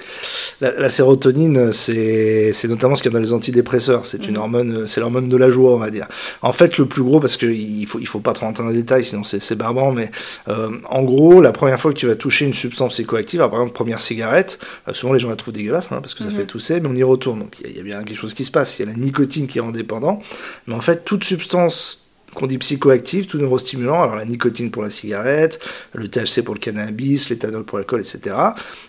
La, 0.60 0.90
sérotonine, 0.90 1.72
c'est 1.72 2.52
notamment 2.68 2.94
ce 2.94 3.02
qu'il 3.02 3.10
y 3.10 3.14
a 3.14 3.18
dans 3.18 3.24
les 3.24 3.32
antidépresseurs. 3.32 4.06
C'est 4.06 4.26
une 4.26 4.34
mhm. 4.34 4.40
hormone, 4.40 4.86
c'est 4.86 5.00
l'hormone 5.00 5.28
de 5.28 5.36
la 5.36 5.50
joie, 5.50 5.72
on 5.72 5.78
va 5.78 5.90
dire. 5.90 6.06
En 6.42 6.52
fait, 6.52 6.78
le 6.78 6.86
plus 6.86 7.02
gros, 7.02 7.18
parce 7.20 7.36
qu'il 7.36 7.86
faut, 7.86 7.98
il 7.98 8.06
faut 8.06 8.20
pas 8.20 8.32
trop 8.32 8.44
dans 8.52 8.68
les 8.68 8.74
détails, 8.74 9.04
sinon 9.04 9.24
c'est 9.24 9.56
barbant, 9.56 9.92
mais 9.92 10.10
euh, 10.48 10.70
en 10.88 11.02
gros, 11.02 11.40
la 11.40 11.52
première 11.52 11.80
fois 11.80 11.92
que 11.92 11.98
tu 11.98 12.03
vas 12.06 12.16
toucher 12.16 12.44
une 12.44 12.54
substance 12.54 12.92
psychoactive, 12.92 13.40
par 13.40 13.52
exemple, 13.52 13.72
première 13.72 14.00
cigarette, 14.00 14.58
euh, 14.88 14.94
souvent 14.94 15.12
les 15.12 15.20
gens 15.20 15.30
la 15.30 15.36
trouvent 15.36 15.54
dégueulasse, 15.54 15.90
hein, 15.92 16.00
parce 16.00 16.14
que 16.14 16.24
ça 16.24 16.30
mhm. 16.30 16.36
fait 16.36 16.46
tousser, 16.46 16.80
mais 16.80 16.88
on 16.88 16.94
y 16.94 17.02
retourne. 17.02 17.40
Donc 17.40 17.56
il 17.64 17.70
y, 17.70 17.76
y, 17.76 17.80
a 17.80 17.82
bien 17.82 18.02
quelque 18.04 18.18
chose 18.18 18.34
qui 18.34 18.44
se 18.44 18.50
passe. 18.50 18.78
Il 18.78 18.86
y 18.86 18.88
a 18.88 18.92
la 18.92 18.98
nicotine 18.98 19.46
qui 19.46 19.58
est 19.58 19.62
indépendant. 19.62 20.20
Mais 20.66 20.74
en 20.74 20.80
fait, 20.80 21.04
toute 21.04 21.24
substance 21.24 22.04
qu'on 22.34 22.46
dit 22.46 22.58
psychoactifs, 22.58 23.26
tout 23.26 23.38
neurostimulant, 23.38 24.02
alors 24.02 24.16
la 24.16 24.24
nicotine 24.24 24.70
pour 24.70 24.82
la 24.82 24.90
cigarette, 24.90 25.60
le 25.92 26.08
THC 26.08 26.42
pour 26.42 26.54
le 26.54 26.60
cannabis, 26.60 27.28
l'éthanol 27.30 27.64
pour 27.64 27.78
l'alcool, 27.78 28.00
etc. 28.00 28.36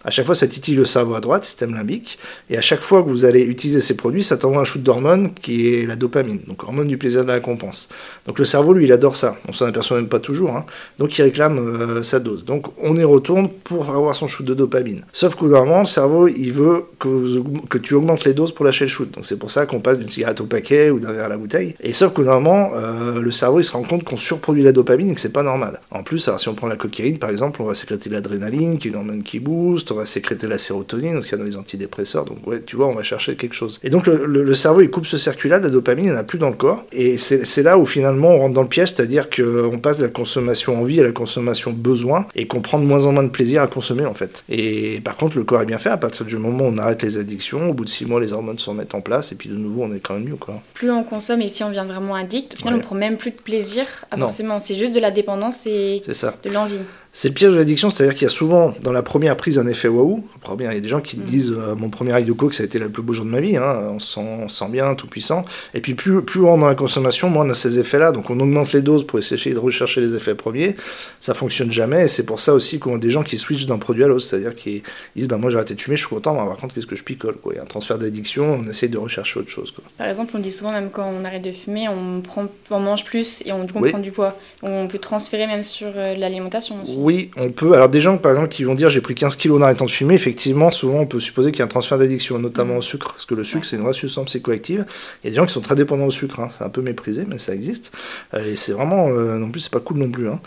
À 0.04 0.10
chaque 0.10 0.26
fois, 0.26 0.36
ça 0.36 0.48
titille 0.48 0.76
le 0.76 0.86
cerveau 0.86 1.16
à 1.16 1.22
droite, 1.22 1.46
système 1.46 1.74
limbique, 1.74 2.18
et 2.50 2.58
à 2.58 2.62
chaque 2.62 2.82
fois 2.82 3.04
que 3.04 3.10
vous 3.10 3.26
allez 3.26 3.44
utiliser 3.44 3.82
ces 3.82 3.96
produits, 3.96 4.24
ça 4.24 4.38
t'envoie 4.38 4.62
un 4.62 4.66
shoot 4.66 4.82
d'hormone 4.82 5.34
qui 5.34 5.74
est 5.74 5.86
la 5.86 5.96
dopamine, 5.96 6.40
donc 6.48 6.64
hormone 6.64 6.88
du 6.88 6.98
plaisir 6.98 7.24
de 7.24 7.28
la 7.28 7.36
récompense. 7.36 7.90
Donc 8.26 8.40
le 8.40 8.46
cerveau, 8.46 8.74
lui, 8.74 8.86
il 8.86 8.92
adore 8.92 9.16
ça. 9.16 9.38
On 9.48 9.54
s'en 9.54 9.66
aperçoit 9.66 9.98
même 9.98 10.10
pas 10.10 10.20
toujours, 10.20 10.56
hein. 10.56 10.66
donc 10.98 11.18
il 11.18 11.22
réclame 11.22 11.60
euh, 11.60 12.04
sa 12.04 12.20
dose. 12.20 12.46
Donc 12.46 12.68
on 12.82 12.96
y 12.96 13.04
retourne 13.04 13.50
pour 13.50 13.90
avoir 13.90 14.16
son 14.16 14.28
shoot 14.28 14.46
de 14.46 14.54
dopamine. 14.54 15.02
Sauf 15.14 15.36
que 15.36 15.46
normalement, 15.46 15.82
le 15.82 15.86
cerveau, 15.86 16.28
il 16.28 16.52
veut 16.52 16.86
que, 17.00 17.78
tu 17.78 17.94
augmentes 17.94 18.26
les 18.26 18.34
doses 18.34 18.52
pour 18.52 18.66
lâcher 18.66 18.86
le 18.86 18.90
shoot. 18.90 19.12
Donc 19.12 19.26
c'est 19.26 19.38
pour 19.38 19.52
ça 19.52 19.66
qu'on 19.66 19.80
passe 19.80 20.00
d'une 20.00 20.10
cigarette 20.10 20.42
au 20.42 20.46
paquet 20.46 20.90
ou 20.90 21.00
d'un 21.00 21.12
verre 21.12 21.26
à 21.26 21.30
la 21.30 21.38
bouteille. 21.38 21.76
Et 21.82 21.94
sauf 21.94 22.14
que 22.14 22.22
normalement, 22.22 22.72
euh, 22.76 23.20
le 23.20 23.32
cerveau 23.36 23.60
il 23.60 23.64
se 23.64 23.72
rend 23.72 23.84
compte 23.84 24.04
qu'on 24.04 24.18
surproduit 24.18 24.64
la 24.64 24.72
dopamine 24.72 25.12
et 25.12 25.16
que 25.16 25.22
c'est 25.22 25.34
pas 25.34 25.44
normal. 25.44 25.80
En 25.92 26.04
plus, 26.04 26.28
alors, 26.28 26.40
si 26.40 26.50
on 26.50 26.56
prend 26.56 26.68
la 26.68 26.76
cocaïne 26.76 27.20
par 27.20 27.30
exemple, 27.30 27.62
on 27.62 27.66
va 27.66 27.76
sécréter 27.76 28.10
l'adrénaline, 28.10 28.78
qui 28.78 28.88
est 28.88 28.92
une 28.92 28.98
hormone 28.98 29.24
qui 29.24 29.40
booste, 29.40 29.92
on 29.92 29.96
va 29.96 30.06
sécréter 30.06 30.48
la 30.48 30.58
sérotonine, 30.58 31.18
aussi 31.18 31.36
dans 31.36 31.44
les 31.44 31.58
antidépresseurs, 31.58 32.26
donc 32.26 32.46
ouais, 32.48 32.62
tu 32.66 32.76
vois, 32.76 32.88
on 32.88 32.96
va 32.96 33.04
chercher 33.04 33.36
quelque 33.36 33.56
chose. 33.56 33.80
Et 33.84 33.90
donc 33.90 34.08
le, 34.08 34.56
cerveau 34.56 34.82
il 34.82 34.90
coupe 34.90 35.06
ce 35.06 35.18
circuit-là, 35.18 35.60
la 35.60 35.70
dopamine 35.70 36.06
il 36.06 36.12
n'y 36.12 36.16
en 36.16 36.20
a 36.20 36.24
plus 36.24 36.40
dans 36.40 36.50
le 36.50 36.56
corps, 36.56 36.86
et 36.92 37.18
c'est 37.18 37.64
là 37.64 37.78
où 37.78 37.86
finalement 37.86 38.30
on 38.30 38.40
rentre 38.40 38.54
dans 38.54 38.64
le 38.64 38.68
piège, 38.68 38.94
c'est-à-dire 38.96 39.30
qu'on 39.30 39.80
passe 39.80 39.98
de 39.98 40.04
la 40.04 40.10
consommation 40.10 40.80
envie 40.80 41.00
à 41.00 41.04
la 41.04 41.12
consommation 41.12 41.72
besoin, 41.72 42.28
et 42.36 42.48
qu'on 42.48 42.62
prend 42.62 42.80
de 42.80 42.86
moins 42.86 43.06
en 43.06 43.12
moins 43.12 43.24
de 43.24 43.30
plaisir 43.30 43.62
à 43.62 43.68
consommer 43.68 44.06
en 44.06 44.14
fait. 44.14 44.44
Et 44.50 45.02
par 45.04 45.18
contre, 45.18 45.38
le 45.38 45.44
corps 45.44 45.62
est 45.62 45.66
bien 45.66 45.78
fait, 45.78 45.90
à 45.90 45.98
partir 45.98 46.26
du 46.26 46.38
moment 46.38 46.66
où 46.66 46.68
on 46.68 46.78
arrête 46.78 47.02
les 47.04 47.18
addictions, 47.18 47.70
au 47.70 47.74
bout 47.74 47.86
de 47.86 47.90
six 47.90 48.06
mois, 48.06 48.20
les 48.20 48.34
hormones 48.34 48.60
se 48.60 48.70
remettent 48.70 48.96
en 48.96 49.02
place, 49.02 49.32
et 49.32 49.36
puis 49.36 49.50
de 49.50 49.56
nouveau, 49.56 49.84
on 49.84 49.94
est 49.94 50.00
quand 50.00 50.16
même 50.16 50.26
mieux. 50.26 50.36
Quoi. 50.36 50.62
Plus 50.74 50.92
on 50.92 51.04
consomme 51.04 51.42
et 51.42 51.50
si 51.50 51.64
on 51.64 51.70
devient 51.70 51.86
vraiment 51.88 52.16
addict, 52.16 52.54
au 52.54 52.58
final, 52.58 52.76
on 52.76 52.80
prend 52.80 52.96
même 52.96 53.18
plus 53.18 53.25
de 53.32 53.42
plaisir 53.42 53.86
ah, 54.12 54.18
forcément, 54.18 54.60
c'est 54.60 54.76
juste 54.76 54.94
de 54.94 55.00
la 55.00 55.12
dépendance 55.12 55.66
et 55.66 56.02
de 56.06 56.50
l'envie. 56.50 56.80
C'est 57.18 57.30
le 57.30 57.34
piège 57.34 57.52
de 57.52 57.56
l'addiction, 57.56 57.90
c'est-à-dire 57.90 58.14
qu'il 58.14 58.24
y 58.24 58.26
a 58.26 58.30
souvent 58.30 58.74
dans 58.82 58.92
la 58.92 59.02
première 59.02 59.38
prise 59.38 59.58
un 59.58 59.68
effet 59.68 59.88
waouh. 59.88 60.22
Il 60.60 60.66
y 60.66 60.68
a 60.68 60.80
des 60.82 60.90
gens 60.90 61.00
qui 61.00 61.16
te 61.16 61.22
mm. 61.22 61.26
disent 61.26 61.56
euh, 61.58 61.74
mon 61.74 61.90
premier 61.90 62.12
ail 62.12 62.26
de 62.26 62.34
coke 62.34 62.54
ça 62.54 62.64
a 62.64 62.66
été 62.66 62.78
le 62.78 62.90
plus 62.90 63.04
beau 63.04 63.14
jour 63.14 63.24
de 63.24 63.30
ma 63.30 63.40
vie, 63.40 63.56
hein. 63.56 63.88
on, 63.90 64.00
sent, 64.00 64.20
sent, 64.50 64.66
bien, 64.70 64.96
tout 64.96 65.08
puissant. 65.08 65.46
Et 65.74 65.80
puis 65.80 65.94
plus, 65.94 66.22
plus 66.24 66.42
on 66.42 66.58
est 66.58 66.60
dans 66.60 66.68
la 66.68 66.76
consommation, 66.76 67.30
moins 67.30 67.46
on 67.46 67.50
a 67.52 67.56
ces 67.56 67.80
effets-là. 67.80 68.12
Donc 68.12 68.30
on 68.32 68.40
augmente 68.42 68.74
les 68.74 68.82
doses 68.82 69.08
pour 69.08 69.18
essayer 69.18 69.54
de 69.54 69.60
rechercher 69.60 70.02
les 70.02 70.14
effets 70.14 70.36
premiers. 70.36 70.76
Ça 71.22 71.34
fonctionne 71.34 71.72
jamais 71.72 72.04
et 72.04 72.08
c'est 72.10 72.26
pour 72.26 72.42
ça 72.42 72.54
aussi 72.54 72.80
qu'on 72.80 72.96
a 72.96 73.00
des 73.00 73.10
gens 73.10 73.24
qui 73.24 73.38
switchent 73.38 73.66
d'un 73.66 73.78
produit 73.78 74.04
à 74.04 74.08
l'autre, 74.08 74.26
c'est-à-dire 74.26 74.54
qu'ils 74.54 74.82
disent 75.16 75.30
bah, 75.30 75.38
moi 75.38 75.50
j'ai 75.50 75.56
arrêté 75.56 75.74
de 75.76 75.80
fumer, 75.80 75.96
je 75.96 76.06
suis 76.06 76.14
content, 76.14 76.34
mais 76.34 76.46
par 76.46 76.58
contre 76.58 76.76
qu'est-ce 76.76 76.86
que 76.86 76.98
je 76.98 77.04
picole 77.06 77.36
quoi? 77.36 77.54
Il 77.54 77.56
y 77.56 77.60
a 77.60 77.64
un 77.64 77.66
transfert 77.66 77.98
d'addiction, 77.98 78.60
on 78.62 78.70
essaye 78.70 78.90
de 78.90 78.98
rechercher 78.98 79.40
autre 79.40 79.50
chose. 79.50 79.72
Quoi. 79.72 79.86
Par 79.98 80.08
exemple, 80.08 80.34
on 80.36 80.40
dit 80.40 80.52
souvent 80.52 80.74
même 80.74 80.90
quand 80.90 81.10
on 81.10 81.24
arrête 81.24 81.44
de 81.44 81.54
fumer, 81.54 81.88
on, 81.88 82.20
prend, 82.20 82.48
on 82.72 82.80
mange 82.82 83.06
plus 83.06 83.42
et 83.46 83.54
on, 83.54 83.66
prend 83.66 84.00
du 84.00 84.12
poids. 84.12 84.38
On 84.64 84.90
peut 84.90 85.00
transférer 85.00 85.48
même 85.48 85.64
sur 85.64 85.88
euh, 85.96 86.14
l'alimentation 86.16 86.82
aussi. 86.82 86.98
Oui, 87.05 87.05
on 87.38 87.52
peut. 87.52 87.74
Alors 87.74 87.90
des 87.90 88.02
gens 88.02 88.18
par 88.18 88.32
exemple 88.32 88.50
qui 88.50 88.64
vont 88.64 88.74
dire 88.74 88.90
j'ai 88.90 89.02
pris 89.02 89.16
15 89.16 89.36
kilos 89.36 89.60
en 89.60 89.62
arrêtant 89.62 89.86
de 89.86 89.92
fumer, 89.92 90.14
effectivement 90.16 90.72
souvent 90.72 91.00
on 91.00 91.06
peut 91.06 91.20
supposer 91.20 91.52
qu'il 91.52 91.60
y 91.60 91.62
a 91.62 91.66
un 91.66 91.70
transfert 91.70 91.98
d'addiction, 91.98 92.40
notamment 92.40 92.78
au 92.78 92.82
sucre, 92.82 93.14
parce 93.14 93.26
que 93.26 93.36
le 93.36 93.44
sucre 93.44 93.66
c'est 93.66 93.76
une 93.76 93.84
vraie 93.84 93.94
substance 93.94 94.26
psychoactive. 94.26 94.86
Il 95.24 95.28
y 95.28 95.30
a 95.30 95.32
des 95.32 95.36
gens 95.36 95.46
qui 95.46 95.54
sont 95.54 95.62
très 95.62 95.76
dépendants 95.76 96.06
au 96.06 96.12
sucre, 96.12 96.40
hein. 96.40 96.48
c'est 96.56 96.64
un 96.64 96.70
peu 96.70 96.82
méprisé 96.82 97.26
mais 97.28 97.38
ça 97.38 97.54
existe. 97.54 97.92
Euh, 98.34 98.52
et 98.52 98.56
c'est 98.56 98.72
vraiment, 98.72 99.10
euh, 99.10 99.38
non 99.38 99.52
plus 99.52 99.62
c'est 99.62 99.72
pas 99.72 99.80
cool 99.80 99.98
non 99.98 100.10
plus. 100.10 100.28
Hein. 100.28 100.40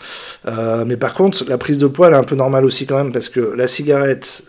Euh, 0.47 0.85
mais 0.85 0.97
par 0.97 1.13
contre 1.13 1.45
la 1.47 1.57
prise 1.57 1.77
de 1.77 1.87
poids 1.87 2.07
elle 2.07 2.13
est 2.13 2.17
un 2.17 2.23
peu 2.23 2.35
normale 2.35 2.65
aussi 2.65 2.85
quand 2.85 2.97
même, 2.97 3.11
parce 3.11 3.29
que 3.29 3.39
la 3.39 3.67
cigarette 3.67 4.43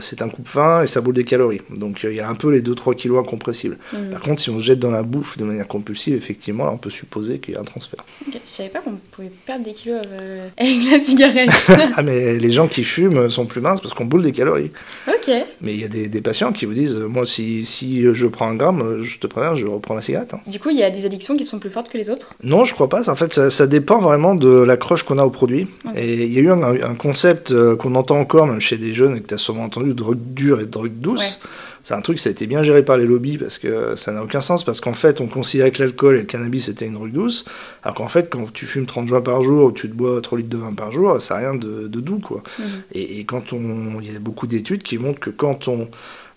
c'est 0.00 0.22
un 0.22 0.28
coupe 0.28 0.48
fin 0.48 0.82
et 0.82 0.86
ça 0.86 1.00
boule 1.00 1.14
des 1.14 1.24
calories. 1.24 1.62
Donc 1.70 2.04
il 2.04 2.14
y 2.14 2.20
a 2.20 2.28
un 2.28 2.34
peu 2.34 2.50
les 2.50 2.62
2-3 2.62 2.94
kilos 2.94 3.20
incompressibles. 3.20 3.78
Mmh. 3.92 4.10
Par 4.10 4.20
contre 4.20 4.40
si 4.40 4.50
on 4.50 4.58
se 4.58 4.64
jette 4.64 4.78
dans 4.78 4.90
la 4.90 5.02
bouffe 5.02 5.38
de 5.38 5.44
manière 5.44 5.66
compulsive, 5.66 6.14
effectivement 6.14 6.70
on 6.72 6.78
peut 6.78 6.90
supposer 6.90 7.38
qu'il 7.38 7.54
y 7.54 7.56
a 7.56 7.60
un 7.60 7.64
transfert. 7.64 8.04
Ok, 8.26 8.40
je 8.46 8.52
savais 8.52 8.68
pas 8.68 8.80
qu'on 8.80 8.96
pouvait 9.10 9.32
perdre 9.46 9.64
des 9.64 9.72
kilos 9.72 10.02
avec 10.56 10.90
la 10.90 11.00
cigarette. 11.00 11.23
ah 11.96 12.02
mais 12.02 12.38
les 12.38 12.50
gens 12.50 12.66
qui 12.66 12.84
fument 12.84 13.30
sont 13.30 13.46
plus 13.46 13.60
minces 13.60 13.80
parce 13.80 13.94
qu'on 13.94 14.04
boule 14.04 14.22
des 14.22 14.32
calories. 14.32 14.70
Ok. 15.08 15.32
Mais 15.60 15.74
il 15.74 15.80
y 15.80 15.84
a 15.84 15.88
des, 15.88 16.20
patients 16.20 16.52
qui 16.52 16.64
vous 16.64 16.74
disent, 16.74 16.96
moi 16.96 17.26
si, 17.26 17.64
si 17.64 18.02
je 18.12 18.26
prends 18.26 18.48
un 18.48 18.54
gramme, 18.54 19.02
je 19.02 19.18
te 19.18 19.26
préviens, 19.26 19.54
je 19.54 19.66
reprends 19.66 19.94
la 19.94 20.02
cigarette. 20.02 20.34
Hein. 20.34 20.40
Du 20.46 20.58
coup, 20.58 20.70
il 20.70 20.78
y 20.78 20.82
a 20.82 20.90
des 20.90 21.04
addictions 21.06 21.36
qui 21.36 21.44
sont 21.44 21.58
plus 21.58 21.70
fortes 21.70 21.90
que 21.90 21.98
les 21.98 22.10
autres? 22.10 22.34
Non, 22.42 22.64
je 22.64 22.74
crois 22.74 22.88
pas. 22.88 23.08
En 23.10 23.16
fait, 23.16 23.34
ça, 23.50 23.66
dépend 23.66 23.98
vraiment 23.98 24.34
de 24.34 24.62
l'accroche 24.62 25.02
qu'on 25.02 25.18
a 25.18 25.24
au 25.24 25.30
produit. 25.30 25.66
Et 25.96 26.24
il 26.24 26.32
y 26.32 26.38
a 26.38 26.42
eu 26.42 26.50
un, 26.50 26.94
concept 26.94 27.52
euh, 27.52 27.76
qu'on 27.76 27.94
entend 27.94 28.18
encore, 28.18 28.46
même 28.46 28.60
chez 28.60 28.76
des 28.76 28.94
jeunes, 28.94 29.16
et 29.16 29.20
que 29.20 29.28
tu 29.28 29.34
as 29.34 29.38
sûrement 29.38 29.64
entendu, 29.64 29.94
drogue 29.94 30.18
dure 30.18 30.60
et 30.60 30.66
drogue 30.66 30.92
douce. 30.94 31.40
C'est 31.84 31.94
un 31.94 32.00
truc, 32.00 32.18
ça 32.18 32.30
a 32.30 32.32
été 32.32 32.46
bien 32.46 32.62
géré 32.62 32.82
par 32.82 32.96
les 32.96 33.06
lobbies 33.06 33.38
parce 33.38 33.58
que 33.58 33.94
ça 33.94 34.12
n'a 34.12 34.22
aucun 34.22 34.40
sens. 34.40 34.64
Parce 34.64 34.80
qu'en 34.80 34.94
fait, 34.94 35.20
on 35.20 35.26
considérait 35.26 35.70
que 35.70 35.82
l'alcool 35.82 36.16
et 36.16 36.18
le 36.20 36.24
cannabis 36.24 36.68
étaient 36.68 36.86
une 36.86 36.94
drogue 36.94 37.12
douce. 37.12 37.44
Alors 37.82 37.94
qu'en 37.94 38.08
fait, 38.08 38.30
quand 38.30 38.52
tu 38.52 38.66
fumes 38.66 38.86
30 38.86 39.06
joints 39.06 39.20
par 39.20 39.42
jour 39.42 39.66
ou 39.66 39.72
tu 39.72 39.88
te 39.88 39.94
bois 39.94 40.20
3 40.20 40.38
litres 40.38 40.50
de 40.50 40.56
vin 40.56 40.72
par 40.72 40.90
jour, 40.90 41.20
ça 41.20 41.34
n'a 41.34 41.40
rien 41.40 41.54
de, 41.54 41.86
doux. 41.86 42.18
Quoi. 42.18 42.42
Mhm. 42.58 42.64
Et, 42.92 43.20
et, 43.20 43.24
quand 43.24 43.52
on. 43.52 44.00
Il 44.00 44.12
y 44.12 44.16
a 44.16 44.18
beaucoup 44.18 44.46
d'études 44.46 44.82
qui 44.82 44.98
montrent 44.98 45.20
que 45.20 45.30
quand 45.30 45.68
on 45.68 45.88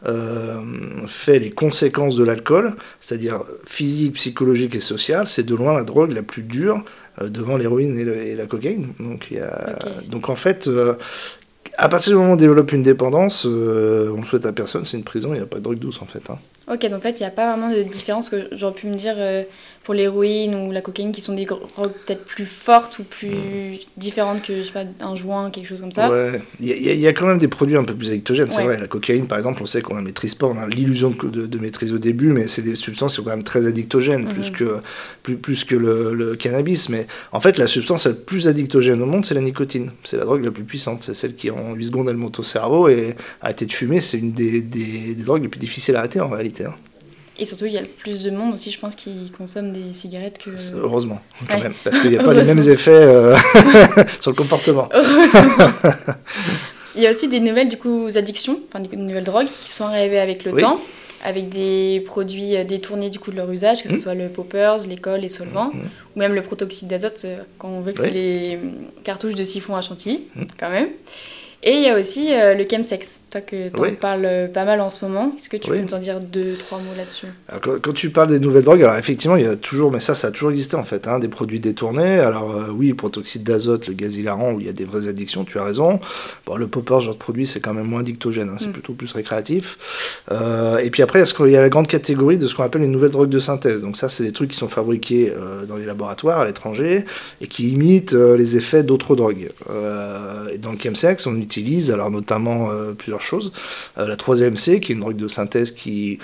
euh, 0.05 0.61
fait 1.07 1.39
les 1.39 1.49
conséquences 1.49 2.15
de 2.15 2.23
l'alcool, 2.23 2.75
c'est-à-dire 2.99 3.41
physique, 3.65 4.13
psychologique 4.13 4.75
et 4.75 4.79
sociale, 4.79 5.27
c'est 5.27 5.43
de 5.43 5.55
loin 5.55 5.73
la 5.73 5.83
drogue 5.83 6.13
la 6.13 6.21
plus 6.21 6.43
dure 6.43 6.83
euh, 7.19 7.29
devant 7.29 7.57
l'héroïne 7.57 7.97
et, 7.97 8.35
la 8.35 8.45
cocaïne. 8.45 8.93
Donc, 8.99 9.31
y 9.31 9.39
a... 9.39 9.79
Donc 10.09 10.29
en 10.29 10.35
fait, 10.35 10.67
euh, 10.67 10.93
à 11.77 11.89
partir 11.89 12.11
du 12.11 12.17
moment 12.17 12.31
où 12.31 12.33
on 12.33 12.37
développe 12.37 12.71
une 12.71 12.83
dépendance, 12.83 13.45
on 13.45 14.17
ne 14.17 14.25
souhaite 14.25 14.45
à 14.45 14.53
personne, 14.53 14.85
c'est 14.85 14.97
une 14.97 15.03
prison, 15.03 15.33
il 15.33 15.37
n'y 15.37 15.43
a 15.43 15.47
pas 15.47 15.57
de 15.57 15.63
drogue 15.63 15.79
douce 15.79 16.01
en 16.01 16.05
fait. 16.05 16.29
Hein. 16.29 16.37
Ok, 16.71 16.81
donc 16.81 16.99
en 16.99 16.99
fait, 16.99 17.19
il 17.19 17.23
n'y 17.23 17.27
a 17.27 17.31
pas 17.31 17.55
vraiment 17.55 17.73
de 17.73 17.81
différence 17.83 18.29
que 18.29 18.49
j'aurais 18.51 18.73
pu 18.73 18.87
me 18.87 18.95
dire 18.95 19.15
pour 19.87 19.93
l'héroïne 19.93 20.53
ou 20.53 20.73
la 20.73 20.81
cocaïne 20.81 21.13
qui 21.13 21.21
sont 21.21 21.33
des 21.33 21.45
drogues 21.45 21.93
peut-être 22.05 22.25
plus 22.25 22.45
fortes 22.45 22.99
ou 22.99 23.05
plus 23.05 23.29
mm. 23.29 23.77
différentes 23.95 24.41
que 24.43 24.57
je 24.57 24.63
sais 24.63 24.73
pas 24.73 24.83
un 24.99 25.15
joint 25.15 25.49
quelque 25.49 25.65
chose 25.65 25.79
comme 25.79 25.93
ça. 25.93 26.11
Ouais. 26.11 26.41
Il 26.59 26.67
y, 26.75 27.07
a 27.07 27.13
quand 27.13 27.25
même 27.25 27.37
des 27.37 27.47
produits 27.47 27.77
un 27.77 27.85
peu 27.85 27.95
plus 27.95 28.09
addictogènes 28.09 28.51
c'est 28.51 28.65
vrai. 28.65 28.77
La 28.77 28.87
cocaïne 28.87 29.27
par 29.27 29.37
exemple 29.37 29.61
on 29.63 29.65
sait 29.65 29.81
qu'on 29.81 29.95
la 29.95 30.01
maîtrise 30.01 30.35
pas. 30.35 30.45
On 30.45 30.57
a 30.57 30.67
l'illusion 30.67 31.11
de, 31.11 31.47
de, 31.47 31.57
maîtrise 31.57 31.93
au 31.93 31.99
début 31.99 32.33
mais 32.33 32.49
c'est 32.49 32.63
des 32.63 32.75
substances 32.75 33.13
qui 33.13 33.15
sont 33.15 33.23
quand 33.23 33.29
même 33.29 33.43
très 33.43 33.65
addictogènes 33.65 34.25
mm-hmm. 34.25 34.33
plus 34.33 34.51
que 34.51 34.81
plus, 35.23 35.37
plus 35.37 35.63
que 35.63 35.77
le, 35.77 36.35
cannabis. 36.35 36.89
Mais 36.89 37.07
en 37.31 37.39
fait 37.39 37.57
la 37.57 37.67
substance 37.67 38.07
la 38.07 38.13
plus 38.13 38.49
addictogène 38.49 39.01
au 39.01 39.05
monde 39.05 39.25
c'est 39.25 39.35
la 39.35 39.41
nicotine. 39.41 39.91
C'est 40.03 40.17
la 40.17 40.25
drogue 40.25 40.43
la 40.43 40.51
plus 40.51 40.65
puissante. 40.65 41.03
C'est 41.03 41.15
celle 41.15 41.35
qui 41.35 41.49
en 41.49 41.73
8 41.73 41.85
secondes 41.85 42.09
elle 42.09 42.17
monte 42.17 42.39
au 42.39 42.43
cerveau 42.43 42.89
et 42.89 43.15
arrêter 43.41 43.65
de 43.65 43.71
fumer 43.71 44.01
c'est 44.01 44.17
une 44.17 44.33
des, 44.33 44.61
des, 44.61 45.15
des, 45.15 45.23
drogues 45.23 45.43
les 45.43 45.47
plus 45.47 45.61
difficiles 45.61 45.95
à 45.95 45.99
arrêter 45.99 46.19
en 46.19 46.27
réalité 46.27 46.65
hein. 46.65 46.75
Et 47.39 47.45
surtout, 47.45 47.65
il 47.65 47.73
y 47.73 47.77
a 47.77 47.81
le 47.81 47.87
plus 47.87 48.23
de 48.23 48.31
monde 48.31 48.55
aussi, 48.55 48.71
je 48.71 48.79
pense, 48.79 48.95
qui 48.95 49.31
consomme 49.37 49.71
des 49.71 49.93
cigarettes 49.93 50.39
que. 50.39 50.49
Heureusement, 50.75 51.21
quand 51.47 51.59
même. 51.59 51.75
Parce 51.83 51.99
qu'il 51.99 52.09
n'y 52.09 52.17
a 52.17 52.23
pas 52.23 52.33
les 52.33 52.43
mêmes 52.43 52.67
effets 52.67 52.89
euh, 52.91 53.37
sur 54.19 54.31
le 54.31 54.35
comportement. 54.35 54.89
il 56.95 57.03
y 57.03 57.07
a 57.07 57.11
aussi 57.11 57.27
des 57.27 57.39
nouvelles 57.39 57.69
du 57.69 57.77
coup, 57.77 58.07
addictions, 58.15 58.59
enfin 58.67 58.79
des 58.79 58.97
nouvelles 58.97 59.23
drogues 59.23 59.45
qui 59.45 59.69
sont 59.69 59.85
arrivées 59.85 60.19
avec 60.19 60.45
le 60.45 60.53
temps, 60.53 60.79
avec 61.23 61.49
des 61.49 62.01
produits 62.05 62.55
euh, 62.55 62.63
détournés 62.63 63.11
du 63.11 63.19
coup 63.19 63.31
de 63.31 63.37
leur 63.37 63.51
usage, 63.51 63.83
que 63.83 63.89
ce 63.89 63.95
mmh. 63.95 63.99
soit 63.99 64.15
le 64.15 64.29
poppers, 64.29 64.87
l'école, 64.87 65.19
les 65.21 65.29
solvants, 65.29 65.71
mmh. 65.73 65.79
ou 66.15 66.19
même 66.19 66.33
le 66.33 66.41
protoxyde 66.41 66.87
d'azote, 66.87 67.21
euh, 67.25 67.43
quand 67.59 67.69
on 67.69 67.81
veut 67.81 67.91
que 67.91 68.01
c'est 68.01 68.09
les 68.09 68.57
cartouches 69.03 69.35
de 69.35 69.43
siphon 69.43 69.75
à 69.75 69.81
chantilly, 69.81 70.21
mmh. 70.35 70.41
quand 70.59 70.69
même. 70.69 70.89
Et 71.63 71.73
il 71.73 71.81
y 71.81 71.89
a 71.89 71.97
aussi 71.97 72.33
euh, 72.33 72.53
le 72.53 72.67
chemsex, 72.69 73.19
toi 73.29 73.41
que 73.41 73.69
tu 73.69 73.81
en 73.81 73.95
parles 73.95 74.25
euh, 74.25 74.47
pas 74.47 74.65
mal 74.65 74.79
en 74.81 74.89
ce 74.89 75.03
moment. 75.05 75.33
Est-ce 75.37 75.49
que 75.49 75.57
tu 75.57 75.69
peux 75.69 75.77
nous 75.77 75.93
en 75.93 75.99
dire 75.99 76.19
deux, 76.19 76.55
trois 76.55 76.79
mots 76.79 76.95
là-dessus? 76.95 77.27
Quand, 77.61 77.93
tu 77.93 78.09
parles 78.09 78.29
des 78.29 78.39
nouvelles 78.39 78.63
drogues, 78.63 78.83
alors 78.83 78.95
effectivement, 78.95 79.35
il 79.35 79.43
y 79.43 79.47
a 79.47 79.55
toujours, 79.55 79.91
mais 79.91 79.99
ça, 79.99 80.15
ça 80.15 80.27
a 80.27 80.31
toujours 80.31 80.51
existé 80.51 80.75
en 80.75 80.83
fait, 80.83 81.07
hein, 81.07 81.19
des 81.19 81.27
produits 81.27 81.59
détournés. 81.59 82.19
Alors 82.19 82.55
euh, 82.55 82.69
oui, 82.71 82.93
protoxyde 82.93 83.43
d'azote, 83.43 83.87
le 83.87 83.93
gaz 83.93 84.15
hilarant, 84.17 84.53
où 84.53 84.59
il 84.59 84.65
y 84.65 84.69
a 84.69 84.73
des 84.73 84.85
vraies 84.85 85.07
addictions, 85.07 85.43
tu 85.43 85.59
as 85.59 85.63
raison. 85.63 85.99
Bon, 86.45 86.55
le 86.55 86.67
popper, 86.67 86.97
ce 86.99 87.05
genre 87.05 87.13
de 87.15 87.19
produit, 87.19 87.47
c'est 87.47 87.59
quand 87.59 87.73
même 87.73 87.87
moins 87.87 88.03
dictogène, 88.03 88.49
hein, 88.49 88.57
c'est 88.59 88.67
mm. 88.67 88.73
plutôt 88.73 88.93
plus 88.93 89.11
récréatif. 89.11 89.77
et 90.31 90.89
puis 90.89 91.03
après, 91.03 91.23
il 91.23 91.51
y 91.51 91.57
a 91.57 91.61
la 91.61 91.69
grande 91.69 91.87
catégorie 91.87 92.37
de 92.37 92.47
ce 92.47 92.55
qu'on 92.55 92.63
appelle 92.63 92.81
les 92.81 92.87
nouvelles 92.87 93.11
drogues 93.11 93.29
de 93.29 93.39
synthèse. 93.39 93.81
Donc 93.81 93.97
ça, 93.97 94.09
c'est 94.09 94.23
des 94.23 94.31
trucs 94.31 94.51
qui 94.51 94.57
sont 94.57 94.67
fabriqués 94.67 95.33
dans 95.67 95.75
les 95.75 95.85
laboratoires 95.85 96.39
à 96.39 96.45
l'étranger 96.45 97.05
et 97.41 97.47
qui 97.47 97.71
imitent 97.71 98.13
les 98.13 98.55
effets 98.55 98.83
d'autres 98.83 99.15
drogues. 99.15 99.49
et 100.53 100.57
dans 100.57 100.71
le 100.71 100.77
chemsex, 100.79 101.25
on 101.27 101.35
utilise, 101.37 101.91
alors 101.91 102.11
notamment 102.11 102.69
euh, 102.71 102.93
plusieurs 102.93 103.21
Euh, 103.33 104.07
la 104.07 104.15
3MC, 104.15 104.79
qui 104.79 104.91
est 104.91 104.95
une 104.95 105.01
drogue 105.01 105.17
de 105.17 105.27
synthèse 105.27 105.71
qui 105.71 106.19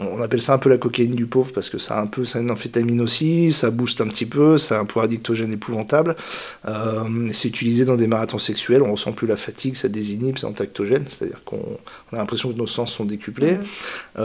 on 0.00 0.22
appelle 0.22 0.40
ça 0.40 0.54
un 0.54 0.58
peu 0.58 0.70
la 0.70 0.78
cocaïne 0.78 1.16
du 1.16 1.26
pauvre 1.26 1.50
parce 1.52 1.68
que 1.68 1.78
ça 1.78 1.98
a 1.98 2.00
un 2.00 2.06
peu 2.06 2.24
ça 2.24 2.38
une 2.38 2.52
amphétamine 2.52 3.00
aussi, 3.00 3.50
ça 3.50 3.72
booste 3.72 4.00
un 4.00 4.06
petit 4.06 4.26
peu, 4.26 4.56
ça 4.56 4.76
a 4.76 4.80
un 4.80 4.84
pouvoir 4.84 5.06
addictogène 5.06 5.52
épouvantable. 5.52 6.14
Euh, 6.68 7.28
c'est 7.32 7.48
utilisé 7.48 7.84
dans 7.84 7.96
des 7.96 8.06
marathons 8.06 8.38
sexuels, 8.38 8.82
on 8.82 8.92
ressent 8.92 9.10
plus 9.10 9.26
la 9.26 9.36
fatigue, 9.36 9.74
ça 9.74 9.88
désinhibe, 9.88 10.38
c'est 10.38 10.46
antactogène, 10.46 11.04
c'est-à-dire 11.08 11.40
qu'on 11.44 11.78
a 12.12 12.16
l'impression 12.16 12.52
que 12.52 12.56
nos 12.56 12.68
sens 12.68 12.92
sont 12.92 13.06
décuplés. 13.06 13.58
Mmh. 14.16 14.22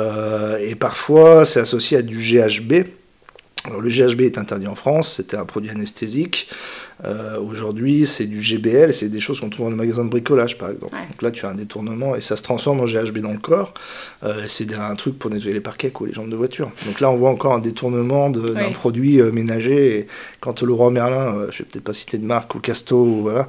et 0.59 0.75
parfois 0.75 1.43
c'est 1.45 1.59
associé 1.59 1.97
à 1.97 2.01
du 2.03 2.19
GHB. 2.19 2.85
Alors, 3.65 3.79
le 3.79 3.89
GHB 3.89 4.21
est 4.21 4.37
interdit 4.37 4.67
en 4.67 4.75
France, 4.75 5.13
c'était 5.13 5.37
un 5.37 5.45
produit 5.45 5.71
anesthésique. 5.71 6.49
Euh, 7.05 7.39
aujourd'hui, 7.39 8.05
c'est 8.05 8.25
du 8.25 8.41
GBL, 8.41 8.93
c'est 8.93 9.09
des 9.09 9.19
choses 9.19 9.39
qu'on 9.39 9.49
trouve 9.49 9.65
dans 9.65 9.71
le 9.71 9.77
magasin 9.77 10.05
de 10.05 10.09
bricolage, 10.09 10.57
par 10.57 10.69
exemple. 10.69 10.95
Donc 10.95 11.21
là, 11.21 11.31
tu 11.31 11.45
as 11.45 11.49
un 11.49 11.55
détournement 11.55 12.15
et 12.15 12.21
ça 12.21 12.35
se 12.35 12.43
transforme 12.43 12.79
en 12.79 12.85
GHB 12.85 13.19
dans 13.19 13.31
le 13.31 13.39
corps. 13.39 13.73
Euh, 14.23 14.43
c'est 14.47 14.73
un 14.73 14.95
truc 14.95 15.19
pour 15.19 15.29
nettoyer 15.29 15.53
les 15.53 15.61
parquets 15.61 15.91
ou 15.99 16.05
les 16.05 16.13
jambes 16.13 16.29
de 16.29 16.35
voiture. 16.35 16.71
Donc 16.85 16.99
là, 16.99 17.09
on 17.09 17.15
voit 17.15 17.29
encore 17.29 17.53
un 17.53 17.59
détournement 17.59 18.29
d'un 18.29 18.71
produit 18.71 19.19
euh, 19.19 19.31
ménager. 19.31 19.99
Et 19.99 20.07
quand 20.39 20.61
le 20.61 20.73
roi 20.73 20.91
Merlin, 20.91 21.47
je 21.51 21.59
vais 21.59 21.69
peut-être 21.69 21.83
pas 21.83 21.93
citer 21.93 22.17
de 22.17 22.25
marque, 22.25 22.55
ou 22.55 22.59
Casto, 22.59 23.03
voilà, 23.03 23.47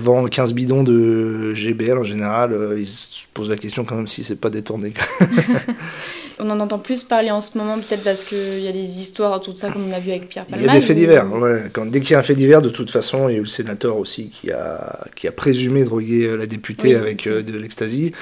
vend 0.00 0.26
15 0.26 0.54
bidons 0.54 0.82
de 0.82 1.52
GBL 1.54 1.98
en 1.98 2.04
général, 2.04 2.74
il 2.76 2.86
se 2.86 3.26
pose 3.32 3.48
la 3.48 3.56
question 3.56 3.84
quand 3.84 3.96
même 3.96 4.06
si 4.06 4.24
c'est 4.24 4.40
pas 4.40 4.50
détourné. 4.50 4.92
on 6.40 6.50
en 6.50 6.60
entend 6.60 6.78
plus 6.78 7.04
parler 7.04 7.30
en 7.30 7.40
ce 7.40 7.56
moment, 7.56 7.78
peut-être 7.78 8.02
parce 8.02 8.24
qu'il 8.24 8.60
y 8.60 8.68
a 8.68 8.72
des 8.72 9.00
histoires 9.00 9.36
autour 9.36 9.54
de 9.54 9.58
ça, 9.58 9.70
comme 9.70 9.86
on 9.88 9.92
a 9.92 10.00
vu 10.00 10.10
avec 10.10 10.28
Pierre 10.28 10.46
Palmade. 10.46 10.64
Il 10.64 10.72
y 10.72 10.76
a 10.76 10.80
des 10.80 10.86
faits 10.86 10.96
divers, 10.96 11.32
ouais. 11.32 11.64
Quand, 11.72 11.86
dès 11.86 12.00
qu'il 12.00 12.12
y 12.12 12.14
a 12.14 12.18
un 12.18 12.22
fait 12.22 12.34
divers, 12.34 12.62
de 12.62 12.70
toute 12.70 12.90
façon, 12.90 13.28
il 13.28 13.32
y 13.32 13.34
a 13.36 13.38
eu 13.38 13.42
le 13.42 13.46
sénateur 13.46 13.96
aussi 13.96 14.30
qui 14.30 14.50
a, 14.50 15.04
qui 15.14 15.28
a 15.28 15.32
présumé 15.32 15.84
droguer 15.84 16.36
la 16.36 16.46
députée 16.46 16.94
avec 16.94 17.26
euh, 17.26 17.42
de 17.42 17.56
l'ecstasy. 17.58 18.12